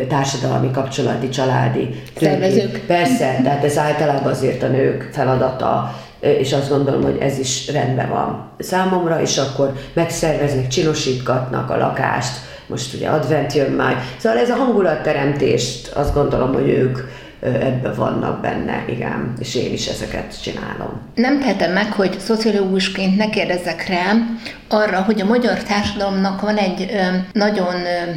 társadalmi, 0.08 0.70
kapcsolati, 0.70 1.28
családi. 1.28 2.02
Szervezők. 2.16 2.84
Persze, 2.86 3.40
tehát 3.42 3.64
ez 3.64 3.78
általában 3.78 4.32
azért 4.32 4.62
a 4.62 4.68
nők 4.68 5.10
feladata, 5.12 5.94
és 6.20 6.52
azt 6.52 6.68
gondolom, 6.68 7.02
hogy 7.02 7.18
ez 7.20 7.38
is 7.38 7.72
rendben 7.72 8.08
van 8.08 8.50
számomra, 8.58 9.20
és 9.20 9.38
akkor 9.38 9.72
megszerveznek, 9.92 10.66
csinosítgatnak 10.66 11.70
a 11.70 11.76
lakást, 11.76 12.32
most 12.72 12.94
ugye 12.94 13.08
advent 13.08 13.52
jön 13.52 13.70
már, 13.70 14.02
szóval 14.18 14.38
ez 14.38 14.50
a 14.50 14.54
hangulatteremtést 14.54 15.88
azt 15.88 16.14
gondolom, 16.14 16.52
hogy 16.52 16.68
ők 16.68 16.98
ebbe 17.42 17.92
vannak 17.92 18.40
benne, 18.40 18.84
igen, 18.88 19.32
és 19.38 19.54
én 19.54 19.72
is 19.72 19.86
ezeket 19.86 20.42
csinálom. 20.42 21.00
Nem 21.14 21.40
tehetem 21.40 21.72
meg, 21.72 21.92
hogy 21.92 22.18
szociológusként 22.18 23.16
ne 23.16 23.30
kérdezzek 23.30 23.88
rá 23.88 24.12
arra, 24.68 25.02
hogy 25.02 25.20
a 25.20 25.24
magyar 25.24 25.62
társadalomnak 25.62 26.40
van 26.40 26.56
egy 26.56 26.90
nagyon, 27.32 27.74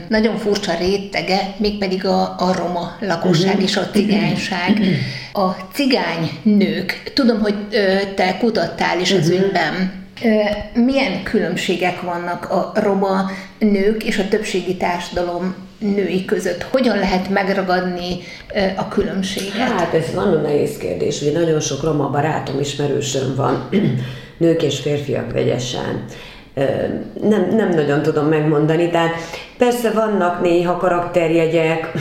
nagyon 0.08 0.38
furcsa 0.38 0.78
rétege, 0.80 1.40
mégpedig 1.58 2.06
a, 2.06 2.22
a 2.22 2.54
roma 2.58 2.98
lakosság 3.00 3.48
uh-huh. 3.48 3.64
és 3.64 3.78
a 3.78 3.90
cigányság. 3.94 4.82
A 5.34 5.50
cigány 5.74 6.30
nők, 6.44 7.12
tudom, 7.14 7.40
hogy 7.40 7.56
te 8.16 8.38
kutattál 8.38 9.00
is 9.00 9.12
az 9.12 9.30
uh-huh. 9.30 9.46
ügyben, 9.46 10.05
milyen 10.74 11.24
különbségek 11.24 12.02
vannak 12.02 12.52
a 12.52 12.72
roma 12.74 13.32
nők 13.60 14.04
és 14.04 14.18
a 14.18 14.28
többségi 14.28 14.76
társadalom 14.76 15.56
női 15.78 16.26
között? 16.26 16.64
Hogyan 16.64 16.98
lehet 16.98 17.30
megragadni 17.30 18.18
a 18.76 18.88
különbséget? 18.88 19.54
Hát 19.54 19.94
ez 19.94 20.14
nagyon 20.14 20.42
nehéz 20.42 20.78
kérdés. 20.78 21.22
Ugye 21.22 21.40
nagyon 21.40 21.60
sok 21.60 21.84
roma 21.84 22.10
barátom, 22.10 22.60
ismerősöm 22.60 23.36
van, 23.36 23.70
nők 24.38 24.64
és 24.64 24.80
férfiak 24.80 25.32
vegyesen. 25.32 26.06
Nem, 27.22 27.48
nem 27.56 27.70
nagyon 27.70 28.02
tudom 28.02 28.26
megmondani, 28.26 28.90
tehát 28.90 29.14
persze 29.58 29.92
vannak 29.92 30.42
néha 30.42 30.78
karakterjegyek, 30.78 31.92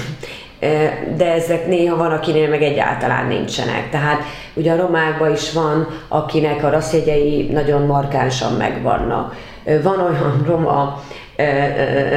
de 1.16 1.32
ezek 1.32 1.66
néha 1.66 1.96
van, 1.96 2.10
akinél 2.10 2.48
meg 2.48 2.62
egyáltalán 2.62 3.26
nincsenek. 3.26 3.90
Tehát 3.90 4.22
ugye 4.54 4.72
a 4.72 4.76
romákban 4.76 5.32
is 5.32 5.52
van, 5.52 5.86
akinek 6.08 6.64
a 6.64 6.70
rasszjegyei 6.70 7.48
nagyon 7.52 7.86
markánsan 7.86 8.52
megvannak. 8.52 9.36
Van 9.82 10.00
olyan 10.00 10.44
roma 10.46 11.02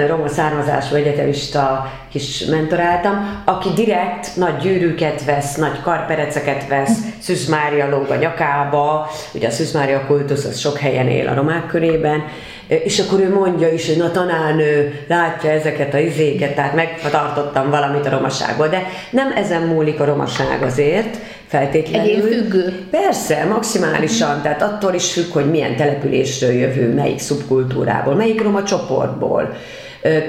roma 0.08 0.28
származású 0.28 0.96
egyetemista 0.96 1.92
kis 2.12 2.46
mentoráltam, 2.46 3.42
aki 3.46 3.70
direkt 3.76 4.36
nagy 4.36 4.58
gyűrűket 4.58 5.26
vesz, 5.26 5.56
nagy 5.56 5.82
karpereceket 5.82 6.68
vesz, 6.68 7.00
Szűz 7.20 7.50
Mária 7.50 7.90
lóg 7.90 8.10
a 8.10 8.16
nyakába, 8.16 9.10
ugye 9.34 9.48
a 9.48 9.52
Szűz 9.52 9.78
kultusz 10.08 10.46
az 10.46 10.58
sok 10.58 10.78
helyen 10.78 11.08
él 11.08 11.28
a 11.28 11.34
romák 11.34 11.66
körében, 11.66 12.24
és 12.68 13.00
akkor 13.00 13.20
ő 13.20 13.34
mondja 13.34 13.74
is, 13.74 13.88
hogy 13.88 13.98
na 13.98 14.12
tanárnő 14.12 15.00
látja 15.08 15.50
ezeket 15.50 15.94
a 15.94 15.98
izéket, 15.98 16.56
tehát 16.56 16.76
megtartottam 16.76 17.70
valamit 17.70 18.06
a 18.06 18.10
romaságból, 18.10 18.68
de 18.68 18.84
nem 19.10 19.32
ezen 19.36 19.62
múlik 19.62 20.00
a 20.00 20.06
romaság 20.06 20.62
azért, 20.62 21.18
feltétlenül. 21.48 22.10
Egyén 22.10 22.22
függő. 22.22 22.86
Persze, 22.92 23.46
maximálisan, 23.46 24.42
tehát 24.42 24.62
attól 24.62 24.94
is 24.94 25.12
függ, 25.12 25.32
hogy 25.32 25.50
milyen 25.50 25.76
településről 25.76 26.52
jövő, 26.52 26.94
melyik 26.94 27.20
szubkultúrából, 27.20 28.16
melyik 28.16 28.42
roma 28.42 28.64
csoportból. 28.64 29.54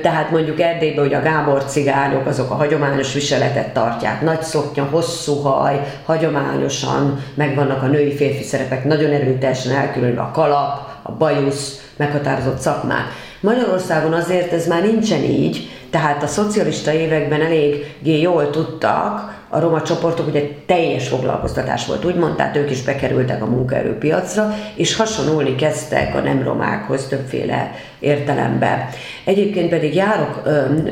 Tehát 0.03 0.31
mondjuk 0.31 0.61
Erdélyben, 0.61 1.05
hogy 1.05 1.15
a 1.15 1.23
Gábor 1.23 1.65
cigányok 1.65 2.27
azok 2.27 2.51
a 2.51 2.55
hagyományos 2.55 3.13
viseletet 3.13 3.73
tartják. 3.73 4.23
Nagy 4.23 4.43
szoknya, 4.43 4.89
hosszú 4.91 5.35
haj, 5.35 5.81
hagyományosan 6.05 7.23
megvannak 7.35 7.83
a 7.83 7.87
női-férfi 7.87 8.43
szerepek, 8.43 8.85
nagyon 8.85 9.11
erőteljesen 9.11 9.77
elkülönülve 9.77 10.21
a 10.21 10.31
kalap, 10.31 10.98
a 11.03 11.13
bajusz, 11.13 11.91
meghatározott 11.97 12.59
szakmák. 12.59 13.07
Magyarországon 13.41 14.13
azért 14.13 14.53
ez 14.53 14.67
már 14.67 14.83
nincsen 14.83 15.23
így, 15.23 15.69
tehát 15.91 16.23
a 16.23 16.27
szocialista 16.27 16.93
években 16.93 17.41
eléggé 17.41 18.21
jól 18.21 18.51
tudtak, 18.51 19.37
a 19.51 19.61
roma 19.61 19.83
csoportok 19.83 20.27
ugye 20.27 20.43
teljes 20.67 21.09
foglalkoztatás 21.09 21.87
volt, 21.87 22.05
úgymond, 22.05 22.37
tehát 22.37 22.57
ők 22.57 22.71
is 22.71 22.83
bekerültek 22.83 23.43
a 23.43 23.47
munkaerőpiacra, 23.47 24.55
és 24.75 24.97
hasonlulni 24.97 25.55
kezdtek 25.55 26.15
a 26.15 26.21
nem 26.21 26.43
romákhoz 26.43 27.07
többféle 27.07 27.71
értelemben. 27.99 28.89
Egyébként 29.25 29.69
pedig 29.69 29.95
járok 29.95 30.43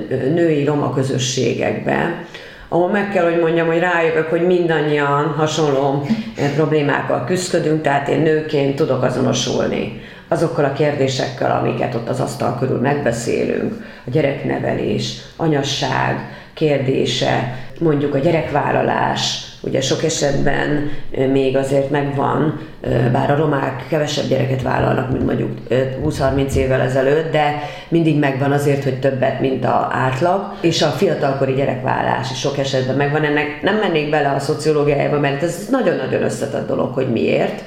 női 0.09 0.65
roma 0.65 0.95
közösségekbe, 0.95 2.25
ahol 2.69 2.89
meg 2.89 3.11
kell, 3.13 3.25
hogy 3.25 3.41
mondjam, 3.41 3.67
hogy 3.67 3.79
rájövök, 3.79 4.29
hogy 4.29 4.47
mindannyian 4.47 5.27
hasonló 5.37 6.07
problémákkal 6.55 7.25
küzdködünk, 7.25 7.83
tehát 7.83 8.09
én 8.09 8.21
nőként 8.21 8.77
tudok 8.77 9.03
azonosulni 9.03 10.01
azokkal 10.29 10.65
a 10.65 10.73
kérdésekkel, 10.73 11.59
amiket 11.61 11.95
ott 11.95 12.09
az 12.09 12.21
asztal 12.21 12.59
körül 12.59 12.81
megbeszélünk, 12.81 13.85
a 14.07 14.11
gyereknevelés, 14.11 15.19
anyasság 15.37 16.37
kérdése, 16.55 17.59
mondjuk 17.79 18.15
a 18.15 18.19
gyerekvállalás, 18.19 19.46
ugye 19.67 19.81
sok 19.81 20.05
esetben 20.05 20.91
még 21.33 21.57
azért 21.57 21.91
megvan, 21.91 22.61
bár 23.13 23.31
a 23.31 23.37
romák 23.37 23.87
kevesebb 23.89 24.29
gyereket 24.29 24.63
vállalnak, 24.63 25.11
mint 25.13 25.27
mondjuk 25.27 25.51
20-30 26.05 26.53
évvel 26.53 26.81
ezelőtt, 26.81 27.33
de 27.33 27.63
mindig 27.89 28.19
megvan 28.19 28.53
azért, 28.53 28.85
hogy 28.85 29.01
többet, 29.01 29.41
mint 29.41 29.65
a 29.65 29.89
átlag, 29.93 30.53
és 30.61 30.83
a 30.83 30.87
fiatalkori 30.87 31.53
gyerekvállás 31.53 32.31
is 32.31 32.39
sok 32.39 32.59
esetben 32.59 32.97
megvan. 32.97 33.25
Ennek 33.25 33.63
nem 33.63 33.77
mennék 33.77 34.11
bele 34.11 34.31
a 34.31 34.39
szociológiájába, 34.39 35.19
mert 35.19 35.43
ez 35.43 35.67
nagyon-nagyon 35.71 36.23
összetett 36.23 36.67
dolog, 36.67 36.95
hogy 36.95 37.13
miért. 37.13 37.63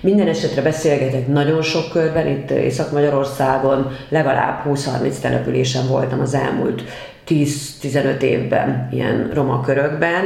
Minden 0.00 0.28
esetre 0.28 0.62
beszélgetek 0.62 1.26
nagyon 1.26 1.62
sok 1.62 1.90
körben, 1.92 2.26
itt 2.26 2.50
Észak-Magyarországon 2.50 3.90
legalább 4.08 4.62
20-30 4.68 5.18
településen 5.20 5.86
voltam 5.88 6.20
az 6.20 6.34
elmúlt 6.34 6.82
10-15 7.28 8.20
évben 8.20 8.88
ilyen 8.92 9.30
roma 9.34 9.60
körökben, 9.60 10.22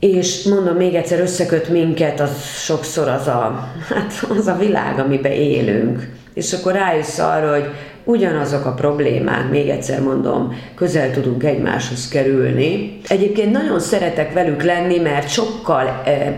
és 0.00 0.42
mondom 0.42 0.76
még 0.76 0.94
egyszer, 0.94 1.20
összeköt 1.20 1.68
minket 1.68 2.20
az 2.20 2.30
sokszor 2.54 3.08
az 3.08 3.26
a, 3.26 3.68
hát 3.94 4.26
az 4.38 4.46
a 4.46 4.56
világ, 4.56 4.98
amiben 4.98 5.32
élünk. 5.32 6.08
És 6.34 6.52
akkor 6.52 6.72
rájössz 6.72 7.18
arra, 7.18 7.50
hogy 7.50 7.64
ugyanazok 8.04 8.64
a 8.64 8.72
problémák, 8.72 9.50
még 9.50 9.68
egyszer 9.68 10.00
mondom, 10.00 10.58
közel 10.74 11.10
tudunk 11.10 11.44
egymáshoz 11.44 12.08
kerülni. 12.08 12.98
Egyébként 13.08 13.52
nagyon 13.52 13.80
szeretek 13.80 14.32
velük 14.32 14.62
lenni, 14.62 14.98
mert 14.98 15.28
sokkal 15.28 16.02
eh, 16.04 16.34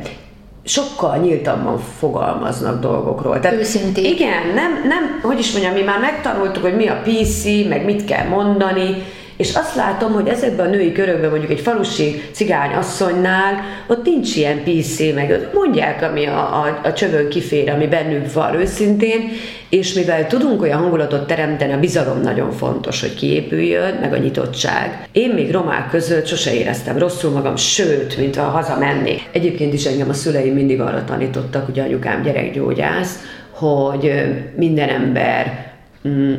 sokkal 0.65 1.17
nyíltabban 1.17 1.79
fogalmaznak 1.99 2.81
dolgokról. 2.81 3.41
Tehát, 3.41 3.59
Őszintén. 3.59 4.05
Igen, 4.05 4.47
nem, 4.55 4.73
nem, 4.89 5.21
hogy 5.23 5.39
is 5.39 5.53
mondjam, 5.53 5.75
mi 5.75 5.83
már 5.83 6.01
megtanultuk, 6.01 6.63
hogy 6.63 6.77
mi 6.77 6.87
a 6.87 7.03
PC, 7.05 7.45
meg 7.69 7.85
mit 7.85 8.05
kell 8.05 8.29
mondani, 8.29 9.03
és 9.39 9.55
azt 9.55 9.75
látom, 9.75 10.13
hogy 10.13 10.29
ezekben 10.29 10.67
a 10.67 10.71
női 10.71 10.93
körökben, 10.93 11.31
mondjuk 11.31 11.51
egy 11.51 11.61
falusi 11.61 12.23
cigány 12.33 12.73
asszonynál, 12.73 13.55
ott 13.87 14.05
nincs 14.05 14.37
ilyen 14.37 14.63
PC, 14.63 14.99
meg 15.15 15.49
mondják, 15.55 16.03
ami 16.03 16.27
a, 16.27 16.39
a, 16.39 16.81
a 16.85 16.93
csövön 16.93 17.29
kifér, 17.29 17.71
ami 17.71 17.87
bennünk 17.87 18.33
van 18.33 18.55
őszintén, 18.55 19.31
és 19.69 19.93
mivel 19.93 20.27
tudunk 20.27 20.63
olyan 20.63 20.81
hangulatot 20.81 21.27
teremteni, 21.27 21.73
a 21.73 21.79
bizalom 21.79 22.21
nagyon 22.21 22.53
fontos, 22.53 23.01
hogy 23.01 23.15
kiépüljön, 23.15 23.95
meg 24.01 24.13
a 24.13 24.17
nyitottság. 24.17 25.09
Én 25.13 25.31
még 25.31 25.53
romák 25.53 25.91
között 25.91 26.27
sose 26.27 26.55
éreztem 26.55 26.99
rosszul 26.99 27.31
magam, 27.31 27.57
sőt, 27.57 28.17
mint 28.17 28.37
ha 28.37 28.43
hazamennék. 28.43 29.29
Egyébként 29.33 29.73
is 29.73 29.85
engem 29.85 30.09
a 30.09 30.13
szüleim 30.13 30.55
mindig 30.55 30.81
arra 30.81 31.05
tanítottak, 31.05 31.69
ugye 31.69 31.83
anyukám 31.83 32.23
gyerekgyógyász, 32.23 33.19
hogy 33.51 34.13
minden 34.57 34.89
ember 34.89 35.67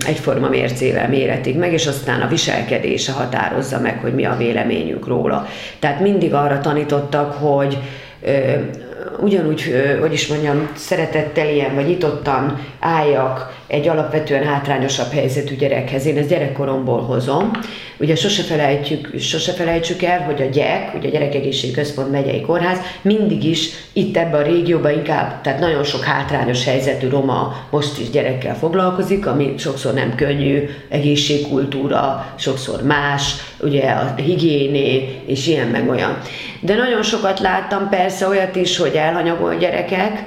egyforma 0.05 0.49
mércével 0.49 1.09
méretik 1.09 1.57
meg, 1.57 1.73
és 1.73 1.87
aztán 1.87 2.21
a 2.21 2.27
viselkedése 2.27 3.11
határozza 3.11 3.79
meg, 3.79 3.99
hogy 4.01 4.13
mi 4.13 4.25
a 4.25 4.35
véleményünk 4.37 5.07
róla. 5.07 5.47
Tehát 5.79 5.99
mindig 5.99 6.33
arra 6.33 6.59
tanítottak, 6.59 7.33
hogy 7.33 7.77
ugyanúgy, 9.19 9.73
hogy 9.99 10.13
is 10.13 10.27
mondjam, 10.27 10.69
szeretettel 10.75 11.49
ilyen, 11.49 11.75
vagy 11.75 11.85
nyitottan 11.85 12.65
álljak 12.79 13.58
egy 13.69 13.87
alapvetően 13.87 14.43
hátrányosabb 14.43 15.11
helyzetű 15.11 15.55
gyerekhez. 15.55 16.05
Én 16.05 16.17
ezt 16.17 16.29
gyerekkoromból 16.29 17.01
hozom. 17.01 17.51
Ugye 17.97 18.15
sose 18.15 18.43
felejtjük, 18.43 19.19
sose 19.19 19.51
felejtsük 19.51 20.03
el, 20.03 20.21
hogy 20.21 20.41
a 20.41 20.49
GYEK, 20.49 20.93
ugye 20.95 21.07
a 21.07 21.11
Gyerekegészségügyi 21.11 21.81
Központ 21.81 22.11
megyei 22.11 22.41
kórház 22.41 22.77
mindig 23.01 23.43
is 23.43 23.69
itt 23.93 24.17
ebben 24.17 24.41
a 24.41 24.43
régióban 24.43 24.91
inkább, 24.91 25.41
tehát 25.41 25.59
nagyon 25.59 25.83
sok 25.83 26.03
hátrányos 26.03 26.65
helyzetű 26.65 27.09
roma 27.09 27.55
most 27.69 27.99
is 27.99 28.09
gyerekkel 28.09 28.55
foglalkozik, 28.55 29.25
ami 29.27 29.53
sokszor 29.57 29.93
nem 29.93 30.15
könnyű, 30.15 30.69
egészségkultúra, 30.89 32.33
sokszor 32.37 32.83
más, 32.83 33.35
ugye 33.59 33.89
a 33.89 34.13
higiéné, 34.15 35.21
és 35.25 35.47
ilyen 35.47 35.67
meg 35.67 35.89
olyan. 35.89 36.17
De 36.59 36.75
nagyon 36.75 37.03
sokat 37.03 37.39
láttam 37.39 37.89
persze 37.89 38.27
olyat 38.27 38.55
is, 38.55 38.77
hogy 38.77 38.93
elhanyagol 38.95 39.55
gyerekek, 39.55 40.23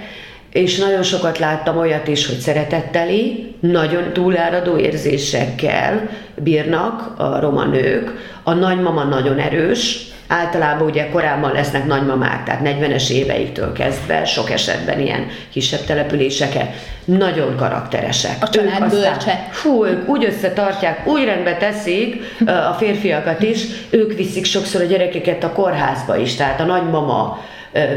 és 0.53 0.79
nagyon 0.79 1.03
sokat 1.03 1.39
láttam 1.39 1.79
olyat 1.79 2.09
is, 2.09 2.27
hogy 2.27 2.39
szeretetteli, 2.39 3.55
nagyon 3.61 4.13
túláradó 4.13 4.77
érzésekkel 4.77 6.09
bírnak 6.35 7.21
a 7.21 7.41
roma 7.41 7.65
nők. 7.65 8.13
A 8.43 8.53
nagymama 8.53 9.05
nagyon 9.05 9.39
erős, 9.39 10.11
általában 10.29 10.89
ugye 10.89 11.09
korábban 11.09 11.53
lesznek 11.53 11.87
nagymamák, 11.87 12.45
tehát 12.45 12.61
40-es 12.65 13.11
éveiktől 13.11 13.73
kezdve, 13.73 14.25
sok 14.25 14.51
esetben 14.51 15.01
ilyen 15.01 15.27
kisebb 15.51 15.85
településeken, 15.85 16.71
nagyon 17.05 17.57
karakteresek. 17.57 18.37
A 18.41 18.49
család 18.49 18.91
bölcse. 18.91 19.49
Fú, 19.51 19.85
ők 19.85 20.09
úgy 20.09 20.25
összetartják, 20.25 21.07
úgy 21.07 21.25
rendbe 21.25 21.57
teszik 21.57 22.23
a 22.71 22.73
férfiakat 22.79 23.43
is, 23.43 23.65
ők 23.91 24.17
viszik 24.17 24.45
sokszor 24.45 24.81
a 24.81 24.85
gyerekeket 24.85 25.45
a 25.45 25.53
kórházba 25.53 26.17
is, 26.17 26.35
tehát 26.35 26.61
a 26.61 26.65
nagymama 26.65 27.41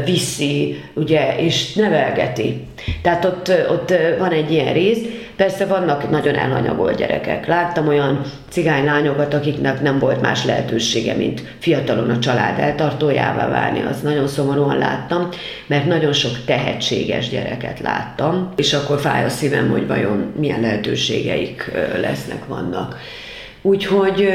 viszi, 0.04 0.84
ugye, 0.94 1.36
és 1.38 1.74
nevelgeti. 1.74 2.66
Tehát 3.02 3.24
ott, 3.24 3.52
ott 3.70 3.92
van 4.18 4.30
egy 4.30 4.52
ilyen 4.52 4.72
rész. 4.72 4.98
Persze 5.36 5.66
vannak 5.66 6.10
nagyon 6.10 6.34
elhanyagolt 6.34 6.96
gyerekek. 6.96 7.46
Láttam 7.46 7.88
olyan 7.88 8.20
cigánylányokat, 8.48 9.34
akiknek 9.34 9.82
nem 9.82 9.98
volt 9.98 10.20
más 10.20 10.44
lehetősége, 10.44 11.14
mint 11.14 11.42
fiatalon 11.58 12.10
a 12.10 12.18
család 12.18 12.58
eltartójává 12.58 13.48
válni. 13.48 13.82
Az 13.90 14.00
nagyon 14.00 14.28
szomorúan 14.28 14.78
láttam, 14.78 15.28
mert 15.66 15.86
nagyon 15.86 16.12
sok 16.12 16.44
tehetséges 16.44 17.28
gyereket 17.28 17.80
láttam, 17.80 18.52
és 18.56 18.72
akkor 18.72 19.00
fáj 19.00 19.24
a 19.24 19.28
szívem, 19.28 19.70
hogy 19.70 19.86
vajon 19.86 20.32
milyen 20.38 20.60
lehetőségeik 20.60 21.70
lesznek, 22.00 22.46
vannak. 22.46 22.98
Úgyhogy 23.62 24.28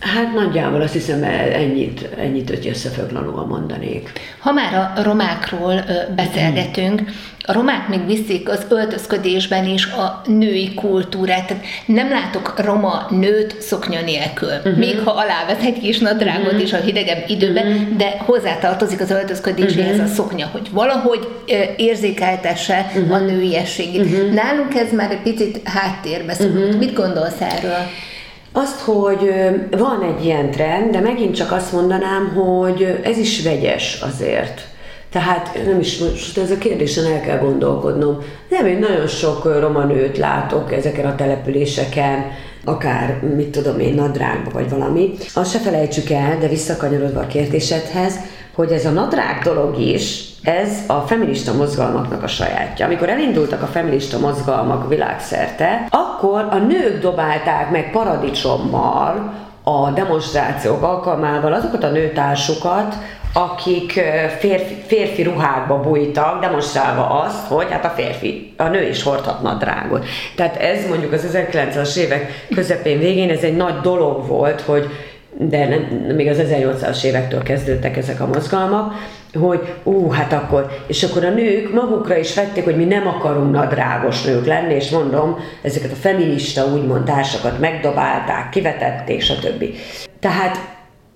Hát 0.00 0.34
nagyjából 0.34 0.80
azt 0.80 0.92
hiszem 0.92 1.22
ennyit, 1.52 2.08
ennyit 2.18 2.48
hogy 2.48 2.68
összefoglalóan 2.68 3.46
mondanék. 3.46 4.12
Ha 4.38 4.52
már 4.52 4.74
a 4.74 5.02
romákról 5.02 5.84
beszélgetünk, 6.16 7.02
a 7.46 7.52
romák 7.52 7.88
még 7.88 8.06
viszik 8.06 8.48
az 8.48 8.66
öltözködésben 8.68 9.66
is 9.66 9.86
a 9.86 10.22
női 10.26 10.74
kultúrát. 10.74 11.46
Tehát 11.46 11.64
nem 11.86 12.08
látok 12.10 12.60
roma 12.64 13.06
nőt 13.10 13.60
szoknya 13.60 14.00
nélkül. 14.00 14.48
Uh-huh. 14.48 14.76
Még 14.76 14.98
ha 15.04 15.10
alávesz 15.10 15.64
egy 15.64 15.80
kis 15.80 15.98
nadrágot 15.98 16.46
uh-huh. 16.46 16.62
is 16.62 16.72
a 16.72 16.76
hidegebb 16.76 17.24
időben, 17.26 17.66
uh-huh. 17.66 17.96
de 17.96 18.16
hozzátartozik 18.18 19.00
az 19.00 19.10
öltözködéséhez 19.10 19.96
uh-huh. 19.96 20.10
a 20.10 20.14
szoknya, 20.14 20.48
hogy 20.52 20.68
valahogy 20.72 21.28
érzékeltesse 21.76 22.90
uh-huh. 22.94 23.14
a 23.14 23.18
nőiességét. 23.18 24.04
Uh-huh. 24.04 24.32
Nálunk 24.32 24.74
ez 24.74 24.92
már 24.92 25.10
egy 25.10 25.22
picit 25.22 25.60
háttérbe 25.64 26.34
szokott. 26.34 26.54
Uh-huh. 26.54 26.78
Mit 26.78 26.94
gondolsz 26.94 27.40
erről? 27.40 27.86
Azt, 28.56 28.80
hogy 28.80 29.34
van 29.70 30.02
egy 30.02 30.24
ilyen 30.24 30.50
trend, 30.50 30.90
de 30.90 31.00
megint 31.00 31.34
csak 31.34 31.52
azt 31.52 31.72
mondanám, 31.72 32.28
hogy 32.34 33.00
ez 33.04 33.18
is 33.18 33.42
vegyes 33.42 34.00
azért. 34.02 34.60
Tehát 35.10 35.58
nem 35.66 35.80
is, 35.80 35.98
most 35.98 36.38
ez 36.38 36.50
a 36.50 36.58
kérdésen 36.58 37.12
el 37.12 37.20
kell 37.20 37.38
gondolkodnom. 37.38 38.18
Nem, 38.48 38.66
én 38.66 38.78
nagyon 38.78 39.06
sok 39.06 39.60
roma 39.60 39.84
nőt 39.84 40.18
látok 40.18 40.72
ezeken 40.72 41.06
a 41.06 41.14
településeken, 41.14 42.24
akár, 42.64 43.20
mit 43.36 43.48
tudom 43.48 43.80
én, 43.80 43.94
nadrágba 43.94 44.50
vagy 44.50 44.70
valami. 44.70 45.10
Azt 45.34 45.50
se 45.50 45.58
felejtsük 45.58 46.10
el, 46.10 46.38
de 46.38 46.48
visszakanyarodva 46.48 47.20
a 47.20 47.26
kérdésedhez, 47.26 48.18
hogy 48.54 48.72
ez 48.72 48.86
a 48.86 48.90
nadrág 48.90 49.42
dolog 49.42 49.78
is, 49.78 50.24
ez 50.42 50.70
a 50.86 51.00
feminista 51.00 51.52
mozgalmaknak 51.52 52.22
a 52.22 52.26
sajátja. 52.26 52.86
Amikor 52.86 53.08
elindultak 53.08 53.62
a 53.62 53.66
feminista 53.66 54.18
mozgalmak 54.18 54.88
világszerte, 54.88 55.86
akkor 55.90 56.13
a 56.32 56.58
nők 56.58 57.00
dobálták 57.00 57.70
meg 57.70 57.90
paradicsommal 57.90 59.32
a 59.62 59.90
demonstrációk 59.90 60.82
alkalmával 60.82 61.52
azokat 61.52 61.84
a 61.84 61.90
nőtársukat, 61.90 62.96
akik 63.32 63.92
férfi, 64.38 64.74
férfi 64.86 65.22
ruhákba 65.22 65.80
bújtak, 65.80 66.40
demonstrálva 66.40 67.22
azt, 67.22 67.46
hogy 67.46 67.66
hát 67.70 67.84
a 67.84 67.88
férfi, 67.88 68.54
a 68.56 68.68
nő 68.68 68.88
is 68.88 69.02
hordhat 69.02 69.42
nadrágot. 69.42 70.04
Tehát 70.36 70.56
ez 70.56 70.88
mondjuk 70.88 71.12
az 71.12 71.26
1900-as 71.32 71.96
évek 71.96 72.46
közepén 72.54 72.98
végén 72.98 73.30
ez 73.30 73.42
egy 73.42 73.56
nagy 73.56 73.80
dolog 73.80 74.26
volt, 74.26 74.60
hogy 74.60 74.86
de 75.38 75.68
nem, 75.68 75.80
még 76.14 76.28
az 76.28 76.38
1800-as 76.40 77.04
évektől 77.04 77.42
kezdődtek 77.42 77.96
ezek 77.96 78.20
a 78.20 78.26
mozgalmak, 78.26 78.92
hogy 79.34 79.74
ú, 79.82 80.10
hát 80.10 80.32
akkor, 80.32 80.70
és 80.86 81.02
akkor 81.02 81.24
a 81.24 81.30
nők 81.30 81.72
magukra 81.72 82.16
is 82.16 82.34
vették, 82.34 82.64
hogy 82.64 82.76
mi 82.76 82.84
nem 82.84 83.06
akarunk 83.06 83.52
nadrágos 83.52 84.22
nők 84.22 84.46
lenni, 84.46 84.74
és 84.74 84.90
mondom, 84.90 85.36
ezeket 85.62 85.92
a 85.92 86.00
feminista 86.00 86.66
úgymond 86.66 87.04
társakat 87.04 87.60
megdobálták, 87.60 88.48
kivetették, 88.48 89.20
stb. 89.20 89.64
Tehát 90.20 90.58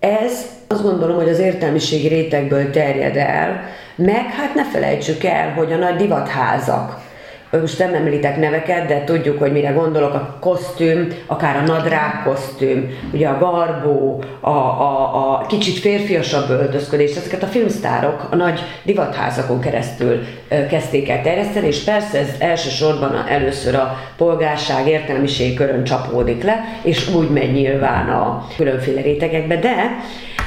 ez 0.01 0.33
azt 0.69 0.83
gondolom, 0.83 1.17
hogy 1.17 1.29
az 1.29 1.39
értelmiségi 1.39 2.09
rétegből 2.09 2.71
terjed 2.71 3.17
el, 3.17 3.61
meg 3.97 4.25
hát 4.37 4.55
ne 4.55 4.65
felejtsük 4.65 5.25
el, 5.25 5.53
hogy 5.53 5.73
a 5.73 5.77
nagy 5.77 5.97
divatházak, 5.97 7.07
most 7.51 7.79
nem 7.79 7.95
említek 7.95 8.37
neveket, 8.37 8.87
de 8.87 9.05
tudjuk, 9.05 9.39
hogy 9.39 9.53
mire 9.53 9.71
gondolok, 9.71 10.15
a 10.15 10.37
kosztüm, 10.41 11.09
akár 11.27 11.57
a 11.57 11.73
nadrág 11.73 12.23
kosztüm, 12.25 12.91
ugye 13.13 13.29
a 13.29 13.39
garbó, 13.39 14.23
a, 14.41 14.51
a, 14.51 15.33
a 15.33 15.47
kicsit 15.47 15.79
férfiasabb 15.79 16.51
öltözködés, 16.51 17.17
ezeket 17.17 17.43
a 17.43 17.47
filmsztárok 17.47 18.27
a 18.31 18.37
nagy 18.37 18.61
divatházakon 18.83 19.61
keresztül 19.61 20.21
kezdték 20.69 21.09
el 21.09 21.23
terjeszteni, 21.23 21.67
és 21.67 21.85
persze 21.85 22.19
ez 22.19 22.29
elsősorban 22.39 23.27
először 23.29 23.75
a 23.75 23.99
polgárság 24.17 24.87
értelmiség 24.87 25.57
körön 25.57 25.85
csapódik 25.85 26.43
le, 26.43 26.65
és 26.83 27.15
úgy 27.15 27.31
megy 27.31 27.53
nyilván 27.53 28.09
a 28.09 28.47
különféle 28.57 29.01
rétegekbe, 29.01 29.57
de 29.57 29.75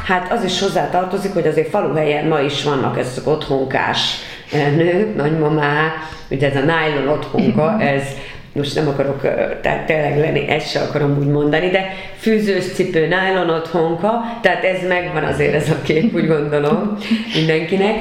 hát 0.06 0.32
az 0.32 0.44
is 0.44 0.60
hozzá 0.60 0.90
tartozik, 0.90 1.34
hogy 1.34 1.48
azért 1.48 1.70
faluhelyen 1.70 2.28
ma 2.28 2.40
is 2.40 2.64
vannak 2.64 2.98
ezek 2.98 3.28
otthonkás 3.28 4.16
nők, 4.58 5.16
nagymamák, 5.16 5.94
ugye 6.30 6.50
ez 6.50 6.56
a 6.56 6.60
nylon 6.60 7.08
otthonka, 7.08 7.82
ez 7.82 8.04
most 8.54 8.76
nem 8.76 8.88
akarok 8.88 9.22
tehát 9.62 9.86
tényleg 9.86 10.20
lenni, 10.20 10.50
ezt 10.50 10.70
se 10.70 10.80
akarom 10.80 11.18
úgy 11.20 11.28
mondani, 11.28 11.70
de 11.70 11.94
fűzős 12.22 12.66
cipő, 12.74 13.08
nylon 13.08 13.50
otthonka, 13.50 14.40
tehát 14.42 14.64
ez 14.64 14.88
megvan 14.88 15.24
azért 15.24 15.54
ez 15.54 15.70
a 15.70 15.82
kép, 15.82 16.16
úgy 16.16 16.28
gondolom 16.28 16.98
mindenkinek. 17.36 17.96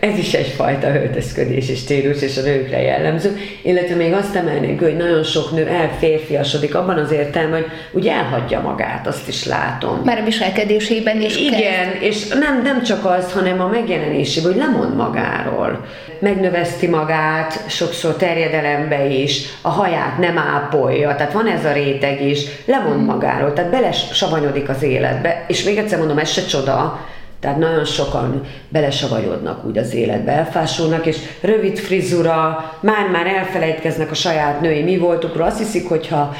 Ez 0.00 0.18
is 0.18 0.32
egyfajta 0.32 0.94
öltözködés 0.94 1.68
és 1.68 1.78
stílus, 1.78 2.22
és 2.22 2.36
a 2.36 2.42
nőkre 2.42 2.82
jellemző. 2.82 3.38
Illetve 3.62 3.94
még 3.94 4.12
azt 4.12 4.36
emelnénk, 4.36 4.80
hogy 4.80 4.96
nagyon 4.96 5.22
sok 5.22 5.52
nő 5.52 5.66
elférfiasodik 5.66 6.74
abban 6.74 6.98
az 6.98 7.12
értelemben, 7.12 7.60
hogy 7.60 7.70
úgy 7.92 8.06
elhagyja 8.06 8.60
magát, 8.60 9.06
azt 9.06 9.28
is 9.28 9.44
látom. 9.44 10.00
Már 10.04 10.18
a 10.18 10.24
viselkedésében 10.24 11.20
is 11.20 11.36
Igen, 11.36 11.60
kezd. 11.60 12.02
és 12.02 12.28
nem, 12.28 12.62
nem 12.62 12.82
csak 12.82 13.04
az, 13.04 13.32
hanem 13.32 13.60
a 13.60 13.66
megjelenésében, 13.66 14.52
hogy 14.52 14.60
lemond 14.60 14.96
magáról. 14.96 15.86
Megnöveszti 16.18 16.86
magát, 16.86 17.68
sokszor 17.68 18.16
terjedelembe 18.16 19.06
is, 19.06 19.42
a 19.60 19.68
haját 19.68 20.18
nem 20.18 20.38
ápolja, 20.38 21.14
tehát 21.14 21.32
van 21.32 21.46
ez 21.46 21.64
a 21.64 21.72
réteg 21.72 22.22
is, 22.26 22.44
lemond 22.64 23.06
magáról, 23.32 23.52
tehát 23.52 23.70
bele 23.70 23.92
savanyodik 23.92 24.68
az 24.68 24.82
életbe, 24.82 25.44
és 25.48 25.64
még 25.64 25.78
egyszer 25.78 25.98
mondom, 25.98 26.18
ez 26.18 26.30
se 26.30 26.44
csoda, 26.44 27.00
Tehát 27.40 27.58
nagyon 27.58 27.84
sokan 27.84 28.42
belesavajodnak 28.68 29.64
úgy 29.66 29.78
az 29.78 29.94
életbe, 29.94 30.32
elfásulnak, 30.32 31.06
és 31.06 31.16
rövid 31.40 31.78
frizura, 31.78 32.64
már-már 32.80 33.26
elfelejtkeznek 33.26 34.10
a 34.10 34.14
saját 34.14 34.60
női 34.60 34.82
mi 34.82 34.98
voltukról. 34.98 35.46
Azt 35.46 35.58
hiszik, 35.58 35.88
hogyha 35.88 36.34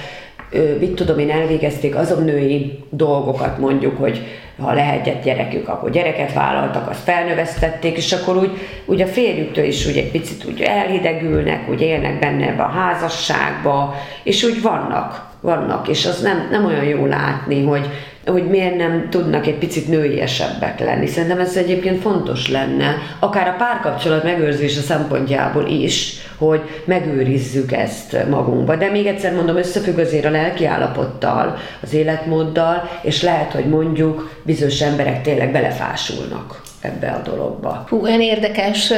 mit 0.78 0.94
tudom 0.94 1.18
én, 1.18 1.30
elvégezték 1.30 1.96
azon 1.96 2.24
női 2.24 2.78
dolgokat 2.90 3.58
mondjuk, 3.58 3.98
hogy 3.98 4.26
ha 4.60 4.72
lehetett 4.72 5.24
gyerekük, 5.24 5.68
akkor 5.68 5.90
gyereket 5.90 6.32
vállaltak, 6.32 6.90
azt 6.90 7.02
felnövesztették, 7.04 7.96
és 7.96 8.12
akkor 8.12 8.36
úgy, 8.36 8.50
úgy 8.84 9.00
a 9.00 9.06
férjüktől 9.06 9.64
is 9.64 9.86
úgy 9.86 9.96
egy 9.96 10.10
picit 10.10 10.44
úgy 10.44 10.60
elhidegülnek, 10.60 11.68
úgy 11.70 11.80
élnek 11.80 12.18
benne 12.18 12.46
ebbe 12.46 12.62
a 12.62 12.68
házasságba, 12.78 13.94
és 14.22 14.44
úgy 14.44 14.62
vannak, 14.62 15.31
vannak, 15.42 15.88
és 15.88 16.06
az 16.06 16.20
nem, 16.20 16.48
nem 16.50 16.64
olyan 16.64 16.84
jó 16.84 17.06
látni, 17.06 17.64
hogy, 17.64 17.88
hogy 18.26 18.48
miért 18.48 18.76
nem 18.76 19.06
tudnak 19.10 19.46
egy 19.46 19.58
picit 19.58 19.88
nőiesebbek 19.88 20.80
lenni. 20.80 21.06
Szerintem 21.06 21.38
ez 21.38 21.56
egyébként 21.56 22.00
fontos 22.00 22.48
lenne, 22.48 22.94
akár 23.18 23.48
a 23.48 23.56
párkapcsolat 23.58 24.24
megőrzése 24.24 24.80
szempontjából 24.80 25.66
is, 25.66 26.20
hogy 26.38 26.60
megőrizzük 26.84 27.72
ezt 27.72 28.28
magunkba. 28.30 28.76
De 28.76 28.90
még 28.90 29.06
egyszer 29.06 29.34
mondom, 29.34 29.56
összefügg 29.56 29.98
azért 29.98 30.24
a 30.24 30.30
lelki 30.30 30.66
állapottal, 30.66 31.56
az 31.82 31.94
életmóddal, 31.94 32.90
és 33.02 33.22
lehet, 33.22 33.52
hogy 33.52 33.68
mondjuk 33.68 34.30
bizonyos 34.42 34.80
emberek 34.80 35.22
tényleg 35.22 35.52
belefásulnak 35.52 36.61
ebbe 36.82 37.10
a 37.10 37.22
dologba. 37.22 37.84
Hú, 37.88 38.02
olyan 38.02 38.20
érdekes 38.20 38.92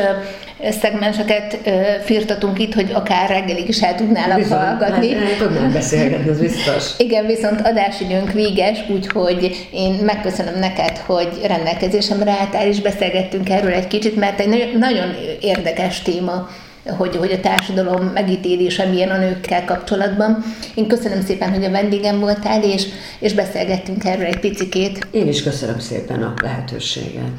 szegmenseket 0.70 1.58
firtatunk 2.04 2.58
itt, 2.58 2.74
hogy 2.74 2.90
akár 2.92 3.28
reggelig 3.28 3.68
is 3.68 3.82
el 3.82 3.94
tudnálak 3.94 4.36
Bizony, 4.36 4.58
hallgatni. 4.58 5.14
Hát, 5.14 5.36
tudnám 5.38 5.72
beszélgetni, 5.72 6.30
az 6.30 6.40
biztos. 6.40 6.90
Igen, 7.06 7.26
viszont 7.26 7.60
adásidőnk 7.60 8.32
véges, 8.32 8.78
úgyhogy 8.88 9.68
én 9.72 9.92
megköszönöm 9.92 10.58
neked, 10.58 10.96
hogy 10.96 11.28
rendelkezésemre 11.46 12.30
álltál, 12.30 12.66
és 12.66 12.80
beszélgettünk 12.80 13.50
erről 13.50 13.72
egy 13.72 13.86
kicsit, 13.86 14.16
mert 14.16 14.40
egy 14.40 14.76
nagyon 14.78 15.14
érdekes 15.40 16.02
téma 16.02 16.48
hogy, 16.96 17.16
hogy 17.16 17.32
a 17.32 17.40
társadalom 17.40 18.04
megítélése 18.04 18.84
milyen 18.84 19.10
a 19.10 19.18
nőkkel 19.18 19.64
kapcsolatban. 19.64 20.44
Én 20.74 20.86
köszönöm 20.86 21.20
szépen, 21.22 21.50
hogy 21.50 21.64
a 21.64 21.70
vendégem 21.70 22.20
voltál, 22.20 22.62
és, 22.62 22.86
és 23.18 23.32
beszélgettünk 23.32 24.04
erről 24.04 24.24
egy 24.24 24.40
picikét. 24.40 25.06
Én 25.10 25.28
is 25.28 25.42
köszönöm 25.42 25.78
szépen 25.78 26.22
a 26.22 26.34
lehetőséget. 26.42 27.30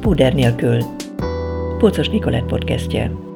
Puder 0.00 0.34
nélkül. 0.34 0.78
Pocos 1.78 2.08
Nikolett 2.08 2.44
podcastje. 2.44 3.29